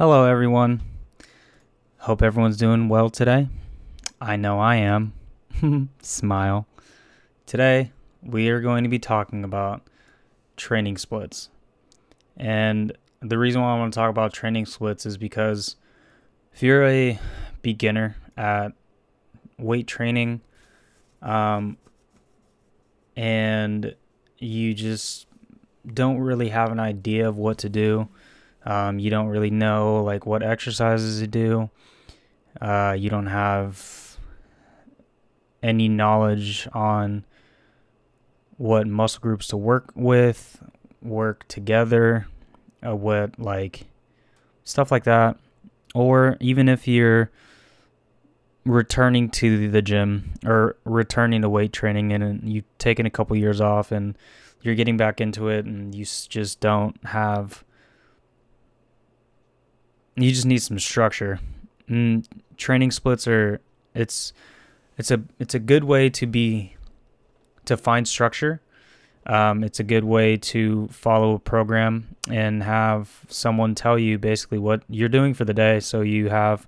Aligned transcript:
Hello, 0.00 0.24
everyone. 0.24 0.80
Hope 1.98 2.22
everyone's 2.22 2.56
doing 2.56 2.88
well 2.88 3.10
today. 3.10 3.50
I 4.18 4.36
know 4.36 4.58
I 4.58 4.76
am. 4.76 5.12
Smile. 6.00 6.66
Today, 7.44 7.92
we 8.22 8.48
are 8.48 8.62
going 8.62 8.84
to 8.84 8.88
be 8.88 8.98
talking 8.98 9.44
about 9.44 9.82
training 10.56 10.96
splits. 10.96 11.50
And 12.38 12.96
the 13.20 13.36
reason 13.36 13.60
why 13.60 13.74
I 13.74 13.78
want 13.78 13.92
to 13.92 14.00
talk 14.00 14.08
about 14.08 14.32
training 14.32 14.64
splits 14.64 15.04
is 15.04 15.18
because 15.18 15.76
if 16.54 16.62
you're 16.62 16.86
a 16.86 17.18
beginner 17.60 18.16
at 18.38 18.72
weight 19.58 19.86
training, 19.86 20.40
um, 21.20 21.76
and 23.16 23.94
you 24.38 24.72
just 24.72 25.26
don't 25.92 26.20
really 26.20 26.48
have 26.48 26.72
an 26.72 26.80
idea 26.80 27.28
of 27.28 27.36
what 27.36 27.58
to 27.58 27.68
do, 27.68 28.08
um, 28.64 28.98
you 28.98 29.10
don't 29.10 29.28
really 29.28 29.50
know 29.50 30.02
like 30.02 30.26
what 30.26 30.42
exercises 30.42 31.20
to 31.20 31.26
do. 31.26 31.70
Uh, 32.60 32.94
you 32.98 33.10
don't 33.10 33.26
have 33.26 34.16
any 35.62 35.88
knowledge 35.88 36.68
on 36.72 37.24
what 38.56 38.86
muscle 38.86 39.20
groups 39.20 39.46
to 39.48 39.56
work 39.56 39.92
with, 39.94 40.62
work 41.02 41.46
together, 41.48 42.26
uh, 42.86 42.94
what 42.94 43.38
like 43.38 43.86
stuff 44.64 44.90
like 44.90 45.04
that. 45.04 45.36
Or 45.94 46.36
even 46.40 46.68
if 46.68 46.86
you're 46.86 47.30
returning 48.64 49.30
to 49.30 49.70
the 49.70 49.82
gym 49.82 50.32
or 50.44 50.76
returning 50.84 51.42
to 51.42 51.48
weight 51.48 51.72
training 51.72 52.12
and 52.12 52.48
you've 52.48 52.78
taken 52.78 53.06
a 53.06 53.10
couple 53.10 53.34
years 53.36 53.60
off 53.60 53.90
and 53.90 54.16
you're 54.62 54.74
getting 54.74 54.96
back 54.96 55.20
into 55.20 55.48
it 55.48 55.64
and 55.64 55.94
you 55.94 56.04
just 56.04 56.60
don't 56.60 57.02
have 57.06 57.64
you 60.16 60.30
just 60.30 60.46
need 60.46 60.58
some 60.58 60.78
structure. 60.78 61.40
And 61.88 62.26
training 62.56 62.90
splits 62.90 63.26
are 63.26 63.60
it's 63.94 64.32
it's 64.96 65.10
a 65.10 65.22
it's 65.38 65.54
a 65.54 65.58
good 65.58 65.84
way 65.84 66.10
to 66.10 66.26
be 66.26 66.76
to 67.64 67.76
find 67.76 68.06
structure. 68.06 68.60
Um, 69.26 69.62
it's 69.62 69.78
a 69.78 69.84
good 69.84 70.04
way 70.04 70.36
to 70.36 70.88
follow 70.88 71.34
a 71.34 71.38
program 71.38 72.16
and 72.28 72.62
have 72.62 73.20
someone 73.28 73.74
tell 73.74 73.98
you 73.98 74.18
basically 74.18 74.58
what 74.58 74.82
you're 74.88 75.08
doing 75.08 75.34
for 75.34 75.44
the 75.44 75.54
day, 75.54 75.80
so 75.80 76.00
you 76.00 76.28
have 76.30 76.66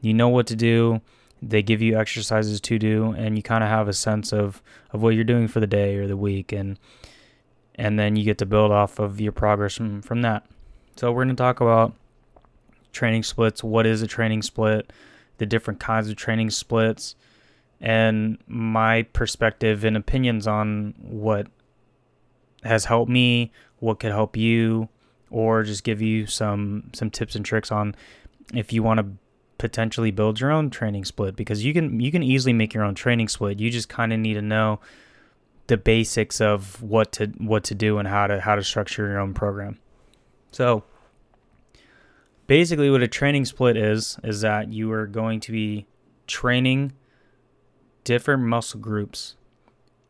you 0.00 0.14
know 0.14 0.28
what 0.28 0.46
to 0.48 0.56
do. 0.56 1.00
They 1.40 1.62
give 1.62 1.82
you 1.82 1.98
exercises 1.98 2.60
to 2.60 2.78
do, 2.78 3.12
and 3.12 3.36
you 3.36 3.42
kind 3.42 3.64
of 3.64 3.70
have 3.70 3.88
a 3.88 3.92
sense 3.92 4.32
of 4.32 4.62
of 4.92 5.02
what 5.02 5.14
you're 5.14 5.24
doing 5.24 5.48
for 5.48 5.60
the 5.60 5.66
day 5.66 5.96
or 5.96 6.06
the 6.06 6.16
week, 6.16 6.52
and 6.52 6.78
and 7.74 7.98
then 7.98 8.16
you 8.16 8.24
get 8.24 8.38
to 8.38 8.46
build 8.46 8.70
off 8.70 8.98
of 8.98 9.20
your 9.20 9.32
progress 9.32 9.76
from 9.76 10.02
from 10.02 10.22
that. 10.22 10.46
So 10.96 11.10
we're 11.10 11.24
going 11.24 11.36
to 11.36 11.40
talk 11.40 11.60
about 11.60 11.94
training 12.92 13.22
splits, 13.22 13.64
what 13.64 13.86
is 13.86 14.02
a 14.02 14.06
training 14.06 14.42
split, 14.42 14.92
the 15.38 15.46
different 15.46 15.80
kinds 15.80 16.08
of 16.08 16.16
training 16.16 16.50
splits, 16.50 17.14
and 17.80 18.38
my 18.46 19.02
perspective 19.02 19.84
and 19.84 19.96
opinions 19.96 20.46
on 20.46 20.94
what 20.98 21.48
has 22.62 22.84
helped 22.84 23.10
me, 23.10 23.52
what 23.78 23.98
could 23.98 24.12
help 24.12 24.36
you, 24.36 24.88
or 25.30 25.62
just 25.62 25.82
give 25.82 26.00
you 26.00 26.26
some 26.26 26.90
some 26.92 27.10
tips 27.10 27.34
and 27.34 27.44
tricks 27.44 27.72
on 27.72 27.96
if 28.54 28.72
you 28.72 28.82
want 28.82 28.98
to 28.98 29.06
potentially 29.58 30.10
build 30.10 30.40
your 30.40 30.50
own 30.50 30.70
training 30.70 31.04
split 31.04 31.36
because 31.36 31.64
you 31.64 31.72
can 31.72 32.00
you 32.00 32.10
can 32.10 32.22
easily 32.22 32.52
make 32.52 32.74
your 32.74 32.84
own 32.84 32.94
training 32.94 33.28
split. 33.28 33.58
You 33.58 33.70
just 33.70 33.88
kind 33.88 34.12
of 34.12 34.20
need 34.20 34.34
to 34.34 34.42
know 34.42 34.80
the 35.68 35.76
basics 35.76 36.40
of 36.40 36.82
what 36.82 37.12
to 37.12 37.26
what 37.38 37.64
to 37.64 37.74
do 37.74 37.98
and 37.98 38.06
how 38.06 38.26
to 38.26 38.40
how 38.40 38.54
to 38.54 38.62
structure 38.62 39.08
your 39.08 39.18
own 39.18 39.34
program. 39.34 39.78
So, 40.50 40.84
basically 42.52 42.90
what 42.90 43.00
a 43.00 43.08
training 43.08 43.46
split 43.46 43.78
is 43.78 44.18
is 44.22 44.42
that 44.42 44.70
you 44.70 44.92
are 44.92 45.06
going 45.06 45.40
to 45.40 45.50
be 45.50 45.86
training 46.26 46.92
different 48.04 48.42
muscle 48.42 48.78
groups 48.78 49.36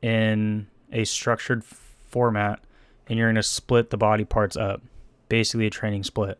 in 0.03 0.67
a 0.91 1.05
structured 1.05 1.63
format 1.63 2.59
and 3.07 3.17
you're 3.17 3.29
going 3.29 3.37
to 3.37 3.45
split 3.45 3.91
the 3.91 3.97
body 3.97 4.25
parts 4.25 4.57
up. 4.57 4.83
Basically 5.29 5.69
a 5.69 5.71
training 5.71 6.03
split. 6.03 6.37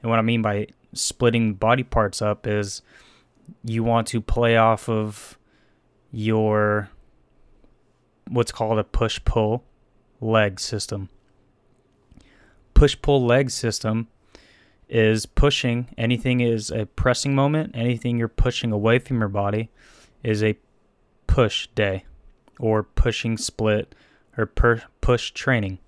And 0.00 0.08
what 0.08 0.20
i 0.20 0.22
mean 0.22 0.42
by 0.42 0.68
splitting 0.92 1.54
body 1.54 1.82
parts 1.82 2.22
up 2.22 2.46
is 2.46 2.80
you 3.64 3.82
want 3.82 4.06
to 4.06 4.20
play 4.20 4.56
off 4.56 4.88
of 4.88 5.36
your 6.12 6.88
what's 8.28 8.52
called 8.52 8.78
a 8.78 8.84
push 8.84 9.18
pull 9.24 9.64
leg 10.20 10.60
system. 10.60 11.08
Push 12.74 13.02
pull 13.02 13.26
leg 13.26 13.50
system 13.50 14.06
is 14.92 15.24
pushing. 15.24 15.88
Anything 15.96 16.40
is 16.40 16.70
a 16.70 16.84
pressing 16.84 17.34
moment. 17.34 17.72
Anything 17.74 18.18
you're 18.18 18.28
pushing 18.28 18.72
away 18.72 18.98
from 18.98 19.20
your 19.20 19.28
body 19.28 19.70
is 20.22 20.44
a 20.44 20.58
push 21.26 21.66
day 21.74 22.04
or 22.60 22.82
pushing 22.82 23.38
split 23.38 23.94
or 24.36 24.44
per 24.44 24.82
push 25.00 25.30
training. 25.30 25.78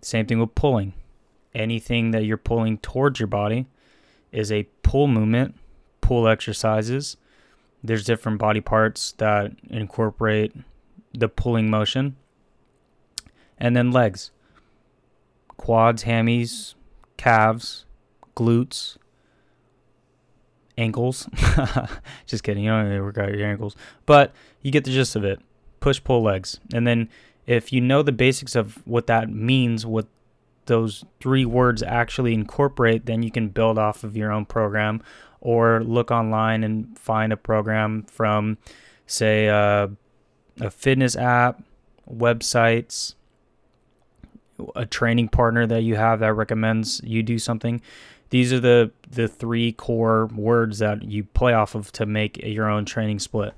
Same 0.00 0.24
thing 0.24 0.40
with 0.40 0.54
pulling. 0.54 0.94
Anything 1.54 2.12
that 2.12 2.24
you're 2.24 2.38
pulling 2.38 2.78
towards 2.78 3.20
your 3.20 3.26
body 3.26 3.66
is 4.32 4.50
a 4.50 4.66
pull 4.82 5.06
movement 5.06 5.54
pull 6.00 6.28
exercises. 6.28 7.16
There's 7.82 8.04
different 8.04 8.38
body 8.38 8.60
parts 8.60 9.12
that 9.18 9.52
incorporate 9.68 10.54
the 11.12 11.28
pulling 11.28 11.68
motion. 11.68 12.16
And 13.58 13.76
then 13.76 13.90
legs. 13.90 14.30
Quads 15.56 16.04
hammies 16.04 16.74
calves, 17.16 17.84
glutes, 18.36 18.96
ankles. 20.78 21.28
Just 22.26 22.42
kidding. 22.42 22.64
You 22.64 22.70
don't 22.70 22.90
to 22.90 23.00
work 23.00 23.18
out 23.18 23.34
your 23.34 23.46
ankles. 23.46 23.76
But 24.04 24.32
you 24.62 24.70
get 24.70 24.84
the 24.84 24.90
gist 24.90 25.16
of 25.16 25.24
it. 25.24 25.40
Push, 25.80 26.02
pull 26.04 26.22
legs. 26.22 26.60
And 26.72 26.86
then 26.86 27.08
if 27.46 27.72
you 27.72 27.80
know 27.80 28.02
the 28.02 28.12
basics 28.12 28.54
of 28.54 28.86
what 28.86 29.06
that 29.06 29.30
means, 29.30 29.86
what 29.86 30.06
those 30.66 31.04
three 31.20 31.44
words 31.44 31.82
actually 31.82 32.34
incorporate, 32.34 33.06
then 33.06 33.22
you 33.22 33.30
can 33.30 33.48
build 33.48 33.78
off 33.78 34.04
of 34.04 34.16
your 34.16 34.32
own 34.32 34.44
program 34.44 35.02
or 35.40 35.82
look 35.84 36.10
online 36.10 36.64
and 36.64 36.98
find 36.98 37.32
a 37.32 37.36
program 37.36 38.02
from, 38.04 38.58
say, 39.06 39.48
uh, 39.48 39.86
a 40.60 40.70
fitness 40.70 41.14
app, 41.14 41.62
websites, 42.10 43.14
a 44.74 44.86
training 44.86 45.28
partner 45.28 45.66
that 45.66 45.82
you 45.82 45.96
have 45.96 46.20
that 46.20 46.34
recommends 46.34 47.00
you 47.04 47.22
do 47.22 47.38
something. 47.38 47.80
These 48.30 48.52
are 48.52 48.60
the 48.60 48.90
the 49.08 49.28
three 49.28 49.72
core 49.72 50.26
words 50.26 50.78
that 50.78 51.02
you 51.02 51.24
play 51.24 51.52
off 51.52 51.74
of 51.74 51.92
to 51.92 52.06
make 52.06 52.38
your 52.38 52.68
own 52.68 52.84
training 52.84 53.20
split. 53.20 53.54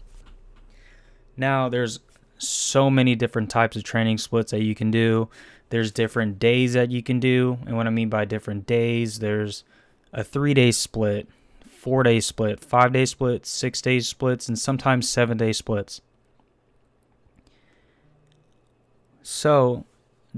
Now, 1.36 1.68
there's 1.68 2.00
so 2.38 2.90
many 2.90 3.14
different 3.14 3.50
types 3.50 3.76
of 3.76 3.84
training 3.84 4.18
splits 4.18 4.50
that 4.50 4.62
you 4.62 4.74
can 4.74 4.90
do. 4.90 5.28
There's 5.70 5.90
different 5.90 6.38
days 6.38 6.72
that 6.74 6.90
you 6.90 7.02
can 7.02 7.20
do. 7.20 7.58
And 7.66 7.76
what 7.76 7.86
I 7.86 7.90
mean 7.90 8.08
by 8.08 8.24
different 8.24 8.66
days, 8.66 9.18
there's 9.18 9.64
a 10.12 10.24
3-day 10.24 10.72
split, 10.72 11.28
4-day 11.82 12.20
split, 12.20 12.60
5-day 12.60 13.04
split, 13.06 13.42
6-day 13.42 14.00
splits, 14.00 14.48
and 14.48 14.58
sometimes 14.58 15.08
7-day 15.08 15.52
splits. 15.52 16.00
So, 19.22 19.84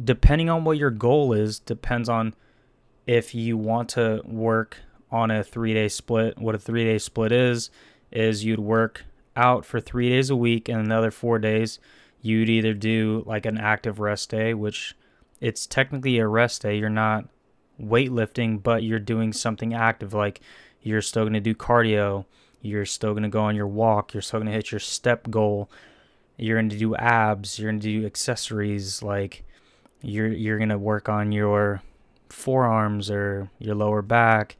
depending 0.02 0.48
on 0.48 0.64
what 0.64 0.78
your 0.78 0.90
goal 0.90 1.32
is, 1.32 1.58
depends 1.58 2.08
on 2.08 2.34
if 3.06 3.34
you 3.34 3.56
want 3.56 3.88
to 3.90 4.22
work 4.24 4.78
on 5.10 5.30
a 5.30 5.42
three 5.42 5.74
day 5.74 5.88
split. 5.88 6.38
What 6.38 6.54
a 6.54 6.58
three 6.58 6.84
day 6.84 6.98
split 6.98 7.32
is, 7.32 7.70
is 8.10 8.44
you'd 8.44 8.60
work 8.60 9.04
out 9.36 9.64
for 9.64 9.80
three 9.80 10.08
days 10.08 10.30
a 10.30 10.36
week 10.36 10.68
and 10.68 10.80
another 10.80 11.10
four 11.10 11.38
days 11.38 11.78
you'd 12.22 12.48
either 12.48 12.74
do 12.74 13.22
like 13.26 13.46
an 13.46 13.58
active 13.58 13.98
rest 13.98 14.30
day, 14.30 14.54
which 14.54 14.94
it's 15.40 15.66
technically 15.66 16.18
a 16.18 16.26
rest 16.26 16.62
day. 16.62 16.76
You're 16.76 16.90
not 16.90 17.26
weightlifting, 17.82 18.62
but 18.62 18.82
you're 18.82 18.98
doing 18.98 19.32
something 19.32 19.72
active. 19.72 20.12
Like 20.12 20.40
you're 20.82 21.02
still 21.02 21.22
going 21.22 21.32
to 21.34 21.40
do 21.40 21.54
cardio. 21.54 22.26
You're 22.62 22.86
still 22.86 23.12
going 23.12 23.22
to 23.22 23.28
go 23.28 23.42
on 23.42 23.56
your 23.56 23.66
walk. 23.66 24.12
You're 24.12 24.20
still 24.20 24.40
going 24.40 24.48
to 24.48 24.52
hit 24.56 24.70
your 24.70 24.80
step 24.80 25.30
goal. 25.30 25.70
You're 26.36 26.58
going 26.58 26.68
to 26.70 26.78
do 26.78 26.94
abs. 26.96 27.58
You're 27.58 27.70
going 27.70 27.80
to 27.80 28.00
do 28.00 28.06
accessories 28.06 29.02
like 29.02 29.44
you're 30.02 30.28
you're 30.28 30.58
gonna 30.58 30.78
work 30.78 31.08
on 31.08 31.32
your 31.32 31.82
forearms 32.28 33.10
or 33.10 33.50
your 33.58 33.74
lower 33.74 34.02
back. 34.02 34.56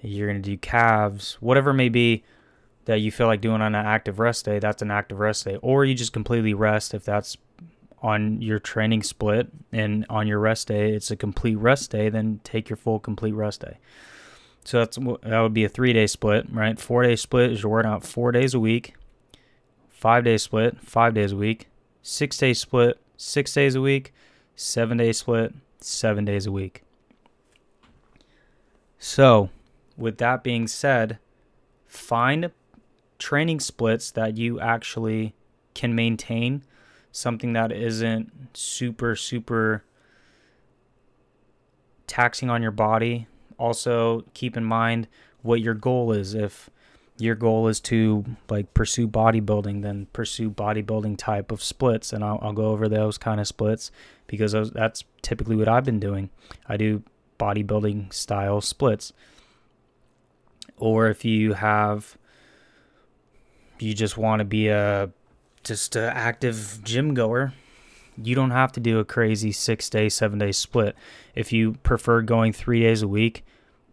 You're 0.00 0.28
gonna 0.28 0.40
do 0.40 0.56
calves, 0.56 1.36
whatever 1.40 1.70
it 1.70 1.74
may 1.74 1.88
be 1.88 2.24
that 2.84 3.00
you 3.00 3.10
feel 3.10 3.26
like 3.26 3.40
doing 3.40 3.60
on 3.60 3.74
an 3.74 3.86
active 3.86 4.18
rest 4.18 4.44
day. 4.44 4.58
That's 4.58 4.82
an 4.82 4.90
active 4.90 5.18
rest 5.18 5.44
day, 5.44 5.56
or 5.60 5.84
you 5.84 5.94
just 5.94 6.12
completely 6.12 6.54
rest 6.54 6.94
if 6.94 7.04
that's 7.04 7.36
on 8.00 8.40
your 8.40 8.58
training 8.58 9.02
split 9.02 9.48
and 9.72 10.06
on 10.08 10.28
your 10.28 10.38
rest 10.38 10.68
day 10.68 10.92
it's 10.92 11.10
a 11.10 11.16
complete 11.16 11.56
rest 11.56 11.90
day 11.90 12.08
then 12.08 12.38
take 12.44 12.68
your 12.70 12.76
full 12.76 13.00
complete 13.00 13.32
rest 13.32 13.60
day. 13.60 13.76
So 14.64 14.78
that's 14.78 14.96
that 14.96 15.40
would 15.40 15.54
be 15.54 15.64
a 15.64 15.68
three 15.68 15.92
day 15.92 16.06
split 16.06 16.46
right? 16.50 16.78
Four 16.78 17.02
day 17.02 17.16
split 17.16 17.52
is 17.52 17.62
you're 17.62 17.72
working 17.72 17.90
out 17.90 18.04
four 18.04 18.32
days 18.32 18.54
a 18.54 18.60
week. 18.60 18.94
Five 19.88 20.24
day 20.24 20.38
split 20.38 20.80
five 20.80 21.14
days 21.14 21.32
a 21.32 21.36
week. 21.36 21.68
Six 22.02 22.38
day 22.38 22.54
split 22.54 23.00
six 23.16 23.52
days 23.52 23.74
a 23.74 23.80
week 23.80 24.12
seven 24.58 24.98
day 24.98 25.12
split, 25.12 25.54
seven 25.80 26.24
days 26.24 26.44
a 26.44 26.50
week. 26.50 26.82
So, 28.98 29.50
with 29.96 30.18
that 30.18 30.42
being 30.42 30.66
said, 30.66 31.18
find 31.86 32.50
training 33.20 33.60
splits 33.60 34.10
that 34.10 34.36
you 34.36 34.58
actually 34.58 35.36
can 35.74 35.94
maintain, 35.94 36.64
something 37.12 37.52
that 37.52 37.70
isn't 37.70 38.32
super, 38.52 39.14
super 39.14 39.84
taxing 42.08 42.50
on 42.50 42.60
your 42.60 42.72
body. 42.72 43.28
Also, 43.58 44.24
keep 44.34 44.56
in 44.56 44.64
mind 44.64 45.06
what 45.42 45.60
your 45.60 45.74
goal 45.74 46.10
is. 46.10 46.34
If 46.34 46.68
your 47.18 47.34
goal 47.34 47.68
is 47.68 47.80
to 47.80 48.24
like 48.48 48.72
pursue 48.74 49.08
bodybuilding, 49.08 49.82
then 49.82 50.06
pursue 50.12 50.50
bodybuilding 50.50 51.18
type 51.18 51.50
of 51.50 51.62
splits, 51.62 52.12
and 52.12 52.24
I'll, 52.24 52.38
I'll 52.40 52.52
go 52.52 52.66
over 52.66 52.88
those 52.88 53.18
kind 53.18 53.40
of 53.40 53.46
splits 53.46 53.90
because 54.26 54.52
those, 54.52 54.70
that's 54.70 55.04
typically 55.20 55.56
what 55.56 55.68
I've 55.68 55.84
been 55.84 56.00
doing. 56.00 56.30
I 56.68 56.76
do 56.76 57.02
bodybuilding 57.38 58.12
style 58.12 58.60
splits. 58.60 59.12
Or 60.76 61.08
if 61.08 61.24
you 61.24 61.54
have, 61.54 62.16
you 63.80 63.94
just 63.94 64.16
want 64.16 64.38
to 64.38 64.44
be 64.44 64.68
a 64.68 65.10
just 65.64 65.96
an 65.96 66.04
active 66.04 66.80
gym 66.84 67.14
goer, 67.14 67.52
you 68.16 68.36
don't 68.36 68.52
have 68.52 68.70
to 68.72 68.80
do 68.80 69.00
a 69.00 69.04
crazy 69.04 69.50
six 69.50 69.90
day, 69.90 70.08
seven 70.08 70.38
day 70.38 70.52
split. 70.52 70.94
If 71.34 71.52
you 71.52 71.72
prefer 71.82 72.22
going 72.22 72.52
three 72.52 72.80
days 72.80 73.02
a 73.02 73.08
week, 73.08 73.44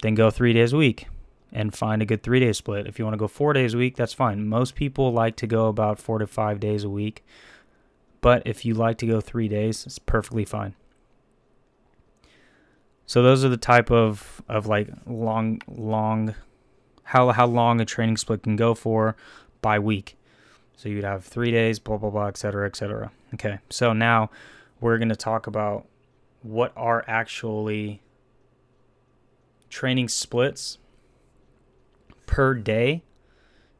then 0.04 0.14
go 0.14 0.30
three 0.30 0.54
days 0.54 0.74
a 0.74 0.78
week 0.78 1.08
and 1.56 1.74
find 1.74 2.02
a 2.02 2.06
good 2.06 2.22
three 2.22 2.42
day 2.42 2.52
split. 2.52 2.86
If 2.86 3.00
you 3.00 3.06
want 3.06 3.14
to 3.14 3.20
go 3.20 3.30
four 3.30 3.54
days 3.54 3.74
a 3.74 3.78
week, 3.78 3.96
that's 3.96 4.14
fine. 4.14 4.48
Most 4.48 4.76
people 4.76 5.14
like 5.14 5.38
to 5.38 5.48
go 5.48 5.68
about 5.68 5.98
four 6.00 6.20
to 6.20 6.28
five 6.28 6.60
days 6.60 6.84
a 6.84 6.90
week. 6.90 7.26
But 8.20 8.44
if 8.46 8.66
you 8.66 8.74
like 8.74 8.98
to 8.98 9.08
go 9.08 9.22
three 9.22 9.48
days, 9.48 9.86
it's 9.86 9.98
perfectly 9.98 10.44
fine. 10.44 10.76
So 13.06 13.24
those 13.24 13.46
are 13.46 13.50
the 13.50 13.58
type 13.58 13.90
of, 13.90 14.42
of 14.50 14.68
like 14.68 14.90
long 15.08 15.62
long 15.68 16.36
how 17.04 17.32
how 17.32 17.46
long 17.46 17.80
a 17.80 17.86
training 17.86 18.18
split 18.18 18.44
can 18.44 18.58
go 18.58 18.76
for 18.76 19.16
by 19.62 19.80
week. 19.80 20.18
So 20.76 20.90
you'd 20.90 21.06
have 21.06 21.24
three 21.24 21.52
days, 21.52 21.80
blah 21.80 21.98
blah 21.98 22.10
blah, 22.10 22.28
etc. 22.28 22.68
etc. 22.68 23.12
Okay. 23.36 23.60
So 23.70 23.94
now 23.94 24.30
we're 24.82 24.98
gonna 24.98 25.16
talk 25.16 25.48
about 25.48 25.86
what 26.42 26.74
are 26.76 27.06
actually 27.08 28.02
training 29.70 30.10
splits 30.10 30.80
per 32.26 32.54
day 32.54 33.04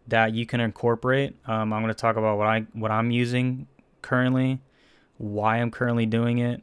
that 0.08 0.34
you 0.34 0.46
can 0.46 0.60
incorporate. 0.60 1.36
Um, 1.48 1.74
I'm 1.74 1.82
going 1.82 1.94
to 1.94 2.00
talk 2.00 2.16
about 2.16 2.38
what 2.38 2.48
I 2.48 2.62
what 2.74 2.92
I'm 2.92 3.12
using 3.12 3.68
currently, 4.02 4.62
why 5.18 5.58
I'm 5.58 5.72
currently 5.72 6.06
doing 6.06 6.40
it. 6.40 6.62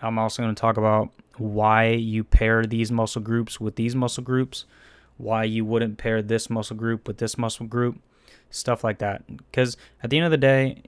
I'm 0.00 0.18
also 0.18 0.42
going 0.42 0.54
to 0.54 0.60
talk 0.60 0.76
about 0.76 1.10
why 1.38 1.88
you 1.88 2.24
pair 2.24 2.66
these 2.66 2.90
muscle 2.90 3.22
groups 3.22 3.60
with 3.60 3.76
these 3.76 3.94
muscle 3.94 4.22
groups, 4.22 4.64
why 5.16 5.44
you 5.44 5.64
wouldn't 5.64 5.98
pair 5.98 6.22
this 6.22 6.50
muscle 6.50 6.76
group 6.76 7.06
with 7.08 7.18
this 7.18 7.38
muscle 7.38 7.66
group, 7.66 8.00
stuff 8.50 8.84
like 8.84 8.98
that. 8.98 9.24
Because 9.26 9.76
at 10.02 10.10
the 10.10 10.18
end 10.18 10.26
of 10.26 10.30
the 10.30 10.36
day, 10.36 10.82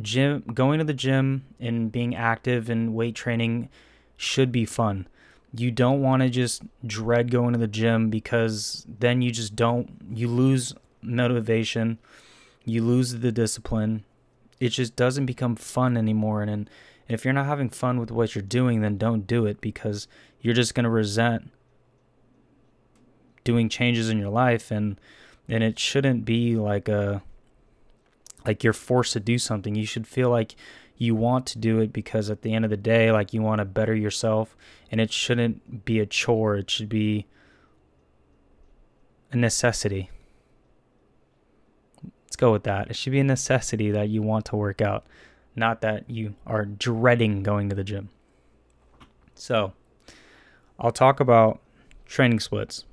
gym 0.00 0.42
going 0.54 0.78
to 0.78 0.84
the 0.84 0.94
gym 0.94 1.44
and 1.58 1.90
being 1.90 2.14
active 2.14 2.68
and 2.68 2.94
weight 2.94 3.14
training 3.14 3.68
should 4.16 4.50
be 4.50 4.64
fun 4.64 5.06
you 5.54 5.70
don't 5.70 6.02
want 6.02 6.22
to 6.22 6.28
just 6.28 6.62
dread 6.86 7.30
going 7.30 7.52
to 7.52 7.58
the 7.58 7.66
gym 7.66 8.10
because 8.10 8.86
then 8.98 9.22
you 9.22 9.30
just 9.30 9.56
don't 9.56 9.90
you 10.12 10.28
lose 10.28 10.74
motivation 11.00 11.98
you 12.64 12.84
lose 12.84 13.14
the 13.14 13.32
discipline. 13.32 14.04
It 14.60 14.70
just 14.70 14.94
doesn't 14.94 15.24
become 15.24 15.56
fun 15.56 15.96
anymore 15.96 16.42
and, 16.42 16.50
and 16.50 16.70
if 17.08 17.24
you're 17.24 17.32
not 17.32 17.46
having 17.46 17.70
fun 17.70 17.98
with 17.98 18.10
what 18.10 18.34
you're 18.34 18.42
doing 18.42 18.82
then 18.82 18.98
don't 18.98 19.26
do 19.26 19.46
it 19.46 19.60
because 19.60 20.06
you're 20.40 20.54
just 20.54 20.74
going 20.74 20.84
to 20.84 20.90
resent 20.90 21.50
doing 23.44 23.68
changes 23.68 24.10
in 24.10 24.18
your 24.18 24.28
life 24.28 24.70
and 24.70 25.00
and 25.48 25.64
it 25.64 25.78
shouldn't 25.78 26.26
be 26.26 26.56
like 26.56 26.88
a 26.88 27.22
like 28.44 28.64
you're 28.64 28.72
forced 28.72 29.12
to 29.12 29.20
do 29.20 29.38
something. 29.38 29.74
You 29.74 29.86
should 29.86 30.06
feel 30.06 30.30
like 30.30 30.54
you 30.98 31.14
want 31.14 31.46
to 31.46 31.58
do 31.58 31.78
it 31.78 31.92
because 31.92 32.28
at 32.28 32.42
the 32.42 32.52
end 32.52 32.64
of 32.64 32.70
the 32.70 32.76
day, 32.76 33.12
like 33.12 33.32
you 33.32 33.40
want 33.40 33.60
to 33.60 33.64
better 33.64 33.94
yourself, 33.94 34.56
and 34.90 35.00
it 35.00 35.12
shouldn't 35.12 35.84
be 35.84 36.00
a 36.00 36.06
chore. 36.06 36.56
It 36.56 36.68
should 36.68 36.88
be 36.88 37.26
a 39.30 39.36
necessity. 39.36 40.10
Let's 42.24 42.36
go 42.36 42.50
with 42.50 42.64
that. 42.64 42.90
It 42.90 42.96
should 42.96 43.12
be 43.12 43.20
a 43.20 43.24
necessity 43.24 43.92
that 43.92 44.08
you 44.08 44.22
want 44.22 44.46
to 44.46 44.56
work 44.56 44.82
out, 44.82 45.06
not 45.54 45.80
that 45.82 46.10
you 46.10 46.34
are 46.46 46.64
dreading 46.64 47.44
going 47.44 47.68
to 47.68 47.76
the 47.76 47.84
gym. 47.84 48.10
So, 49.34 49.72
I'll 50.80 50.90
talk 50.90 51.20
about 51.20 51.60
training 52.06 52.40
splits. 52.40 52.84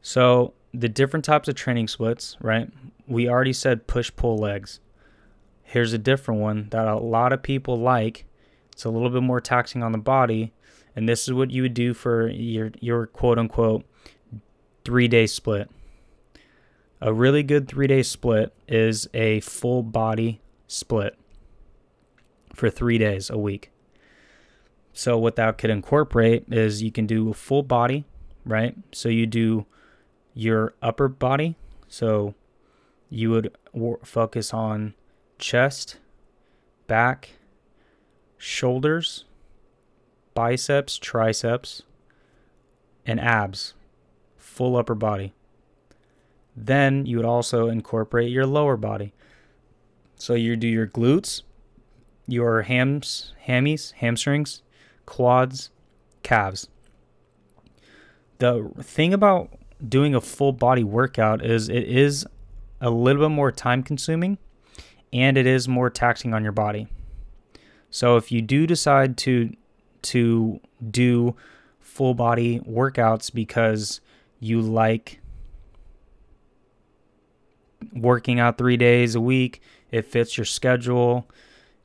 So, 0.00 0.54
the 0.72 0.88
different 0.88 1.24
types 1.24 1.48
of 1.48 1.56
training 1.56 1.88
splits, 1.88 2.36
right? 2.40 2.70
We 3.08 3.28
already 3.28 3.52
said 3.52 3.88
push 3.88 4.12
pull 4.14 4.38
legs. 4.38 4.78
Here's 5.70 5.92
a 5.92 5.98
different 5.98 6.40
one 6.40 6.66
that 6.70 6.88
a 6.88 6.96
lot 6.96 7.32
of 7.32 7.44
people 7.44 7.78
like. 7.78 8.24
It's 8.72 8.84
a 8.84 8.90
little 8.90 9.08
bit 9.08 9.22
more 9.22 9.40
taxing 9.40 9.84
on 9.84 9.92
the 9.92 9.98
body, 9.98 10.52
and 10.96 11.08
this 11.08 11.28
is 11.28 11.32
what 11.32 11.52
you 11.52 11.62
would 11.62 11.74
do 11.74 11.94
for 11.94 12.26
your 12.26 12.72
your 12.80 13.06
quote 13.06 13.38
unquote 13.38 13.84
three 14.84 15.06
day 15.06 15.28
split. 15.28 15.70
A 17.00 17.12
really 17.12 17.44
good 17.44 17.68
three 17.68 17.86
day 17.86 18.02
split 18.02 18.52
is 18.66 19.08
a 19.14 19.38
full 19.38 19.84
body 19.84 20.40
split 20.66 21.16
for 22.52 22.68
three 22.68 22.98
days 22.98 23.30
a 23.30 23.38
week. 23.38 23.70
So, 24.92 25.16
what 25.18 25.36
that 25.36 25.56
could 25.56 25.70
incorporate 25.70 26.46
is 26.50 26.82
you 26.82 26.90
can 26.90 27.06
do 27.06 27.30
a 27.30 27.34
full 27.34 27.62
body, 27.62 28.06
right? 28.44 28.74
So, 28.90 29.08
you 29.08 29.24
do 29.24 29.66
your 30.34 30.74
upper 30.82 31.06
body. 31.06 31.54
So, 31.86 32.34
you 33.08 33.30
would 33.30 33.56
focus 34.02 34.52
on 34.52 34.94
chest, 35.40 35.96
back, 36.86 37.30
shoulders, 38.38 39.24
biceps, 40.34 40.98
triceps, 40.98 41.82
and 43.04 43.18
abs, 43.18 43.74
full 44.36 44.76
upper 44.76 44.94
body. 44.94 45.32
Then 46.54 47.06
you 47.06 47.16
would 47.16 47.26
also 47.26 47.68
incorporate 47.68 48.30
your 48.30 48.46
lower 48.46 48.76
body. 48.76 49.12
So 50.16 50.34
you 50.34 50.56
do 50.56 50.68
your 50.68 50.86
glutes, 50.86 51.42
your 52.26 52.62
hams, 52.62 53.34
hammies, 53.46 53.92
hamstrings, 53.94 54.62
quads, 55.06 55.70
calves. 56.22 56.68
The 58.38 58.70
thing 58.82 59.14
about 59.14 59.50
doing 59.86 60.14
a 60.14 60.20
full 60.20 60.52
body 60.52 60.84
workout 60.84 61.44
is 61.44 61.68
it 61.68 61.84
is 61.84 62.26
a 62.80 62.90
little 62.90 63.22
bit 63.22 63.34
more 63.34 63.52
time 63.52 63.82
consuming 63.82 64.38
and 65.12 65.36
it 65.36 65.46
is 65.46 65.68
more 65.68 65.90
taxing 65.90 66.34
on 66.34 66.42
your 66.42 66.52
body. 66.52 66.88
So 67.90 68.16
if 68.16 68.30
you 68.30 68.42
do 68.42 68.66
decide 68.66 69.16
to 69.18 69.54
to 70.02 70.60
do 70.90 71.36
full 71.80 72.14
body 72.14 72.60
workouts 72.60 73.32
because 73.32 74.00
you 74.38 74.60
like 74.60 75.20
working 77.92 78.40
out 78.40 78.56
3 78.56 78.76
days 78.76 79.14
a 79.14 79.20
week, 79.20 79.60
it 79.90 80.06
fits 80.06 80.38
your 80.38 80.44
schedule. 80.44 81.28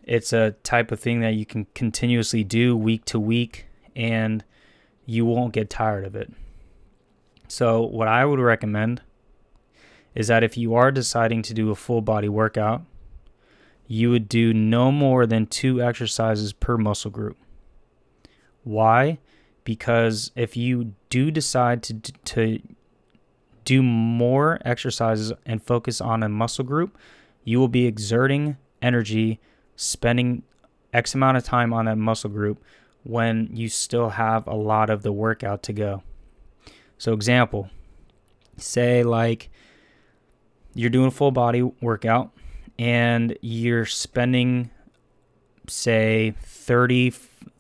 It's 0.04 0.32
a 0.32 0.52
type 0.64 0.92
of 0.92 1.00
thing 1.00 1.22
that 1.22 1.34
you 1.34 1.46
can 1.46 1.66
continuously 1.74 2.44
do 2.44 2.78
week 2.78 3.06
to 3.06 3.20
week 3.20 3.66
and 3.96 4.44
you 5.06 5.26
won't 5.26 5.54
get 5.54 5.70
tired 5.70 6.06
of 6.06 6.16
it. 6.16 6.32
So 7.48 7.82
what 7.82 8.08
I 8.08 8.26
would 8.26 8.40
recommend 8.40 9.02
is 10.14 10.28
that 10.28 10.44
if 10.44 10.58
you 10.58 10.76
are 10.76 10.92
deciding 10.92 11.42
to 11.44 11.54
do 11.54 11.72
a 11.72 11.76
full 11.76 12.02
body 12.02 12.30
workout, 12.30 12.84
you 13.88 14.10
would 14.10 14.28
do 14.28 14.54
no 14.54 14.92
more 14.92 15.26
than 15.26 15.46
two 15.46 15.82
exercises 15.82 16.54
per 16.54 16.78
muscle 16.78 17.12
group. 17.12 17.38
Why? 18.64 19.20
Because 19.64 20.32
if 20.36 20.58
you 20.58 20.94
do 21.10 21.32
decide 21.32 21.84
to, 21.84 21.94
to 22.00 22.60
do 23.64 23.84
more 23.84 24.60
exercises 24.66 25.34
and 25.46 25.62
focus 25.62 26.02
on 26.02 26.24
a 26.24 26.30
muscle 26.30 26.64
group, 26.64 26.98
you 27.44 27.60
will 27.60 27.68
be 27.68 27.86
exerting 27.86 28.58
energy, 28.82 29.40
spending 29.76 30.44
X 30.94 31.14
amount 31.14 31.38
of 31.38 31.44
time 31.44 31.74
on 31.74 31.86
that 31.86 31.98
muscle 31.98 32.30
group 32.30 32.64
when 33.04 33.50
you 33.54 33.70
still 33.70 34.10
have 34.10 34.48
a 34.48 34.56
lot 34.56 34.90
of 34.90 35.04
the 35.04 35.12
workout 35.12 35.62
to 35.64 35.74
go. 35.74 36.02
So, 36.98 37.14
example, 37.14 37.70
say 38.58 39.04
like 39.04 39.50
you're 40.74 40.90
doing 40.90 41.08
a 41.08 41.12
full 41.12 41.32
body 41.32 41.62
workout 41.62 42.32
and 42.78 43.38
you're 43.42 43.86
spending 43.86 44.70
say 45.68 46.34
30 46.44 47.12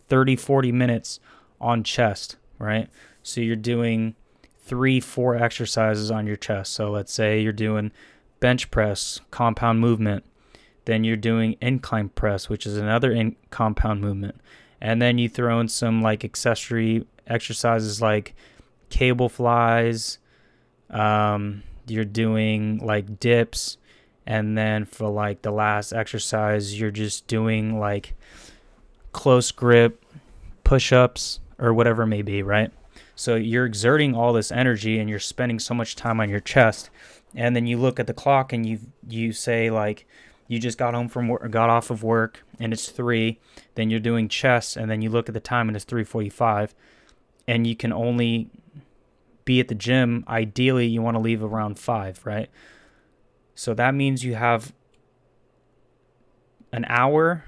30 0.07 0.36
40 0.36 0.72
minutes 0.72 1.19
on 1.60 1.84
chest 1.84 2.38
right? 2.60 2.89
So 3.24 3.41
you're 3.41 3.55
doing 3.55 4.15
three 4.60 5.00
four 5.00 5.36
exercises 5.36 6.10
on 6.10 6.25
your 6.25 6.36
chest. 6.36 6.74
So 6.74 6.89
let's 6.91 7.13
say 7.13 7.39
you're 7.39 7.53
doing 7.53 7.91
bench 8.39 8.72
press 8.72 9.19
compound 9.31 9.79
movement. 9.79 10.25
Then 10.86 11.03
you're 11.03 11.17
doing 11.17 11.57
incline 11.62 12.10
press 12.10 12.50
which 12.50 12.65
is 12.65 12.77
another 12.77 13.12
in 13.12 13.36
compound 13.50 14.01
movement. 14.01 14.39
And 14.81 15.01
then 15.01 15.17
you 15.17 15.29
throw 15.29 15.60
in 15.60 15.67
some 15.67 16.01
like 16.01 16.24
accessory 16.24 17.05
exercises 17.27 18.01
like 18.01 18.36
cable 18.89 19.29
flies, 19.29 20.19
um, 20.91 21.63
you're 21.88 22.05
doing 22.05 22.79
like 22.79 23.19
dips, 23.19 23.77
and 24.25 24.58
then 24.58 24.86
for 24.86 25.08
like 25.08 25.41
the 25.41 25.51
last 25.51 25.94
exercise, 25.94 26.79
you're 26.79 26.91
just 26.91 27.27
doing 27.27 27.79
like 27.79 28.15
close 29.12 29.51
grip 29.51 30.03
push 30.63 30.91
ups 30.91 31.39
or 31.60 31.74
whatever 31.74 32.03
it 32.03 32.08
may 32.08 32.22
be, 32.22 32.44
right? 32.44 32.72
So 33.15 33.36
you're 33.36 33.65
exerting 33.65 34.15
all 34.15 34.34
this 34.34 34.51
energy 34.51 35.00
and 35.00 35.10
you're 35.10 35.20
spending 35.20 35.60
so 35.60 35.74
much 35.74 35.96
time 35.96 36.20
on 36.20 36.29
your 36.29 36.39
chest. 36.41 36.89
And 37.34 37.55
then 37.55 37.67
you 37.67 37.77
look 37.77 38.00
at 38.00 38.08
the 38.08 38.13
clock 38.13 38.51
and 38.51 38.65
you 38.65 38.79
you 39.08 39.32
say 39.32 39.70
like 39.70 40.05
you 40.48 40.60
just 40.60 40.77
got 40.77 40.94
home 40.94 41.08
from 41.08 41.27
work, 41.27 41.50
got 41.51 41.70
off 41.70 41.89
of 41.89 42.03
work 42.03 42.44
and 42.60 42.74
it's 42.74 42.89
3, 42.89 43.39
then 43.75 43.89
you're 43.89 44.00
doing 44.00 44.27
chest 44.27 44.75
and 44.75 44.89
then 44.89 45.01
you 45.01 45.10
look 45.10 45.27
at 45.27 45.34
the 45.34 45.39
time 45.39 45.67
and 45.70 45.75
it's 45.75 45.86
3:45 45.86 46.74
and 47.48 47.67
you 47.67 47.75
can 47.75 47.94
only 47.94 48.50
be 49.44 49.60
at 49.60 49.67
the 49.67 49.75
gym 49.75 50.25
ideally 50.27 50.88
you 50.88 51.01
want 51.01 51.15
to 51.15 51.22
leave 51.22 51.44
around 51.44 51.77
5, 51.77 52.25
right? 52.25 52.50
So 53.55 53.74
that 53.74 53.95
means 53.95 54.24
you 54.24 54.35
have 54.35 54.74
an 56.71 56.85
hour 56.89 57.45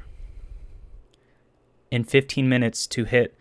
and 1.92 2.10
15 2.10 2.48
minutes 2.48 2.88
to 2.88 3.04
hit 3.04 3.38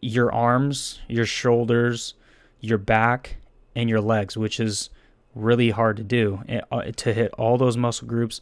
your 0.00 0.32
arms, 0.32 1.00
your 1.08 1.26
shoulders, 1.26 2.14
your 2.60 2.78
back, 2.78 3.36
and 3.74 3.88
your 3.88 4.00
legs, 4.00 4.36
which 4.36 4.60
is 4.60 4.90
really 5.34 5.70
hard 5.70 5.96
to 5.96 6.02
do. 6.02 6.42
Eh, 6.48 6.60
uh, 6.70 6.82
to 6.96 7.12
hit 7.12 7.32
all 7.38 7.56
those 7.56 7.76
muscle 7.76 8.06
groups 8.06 8.40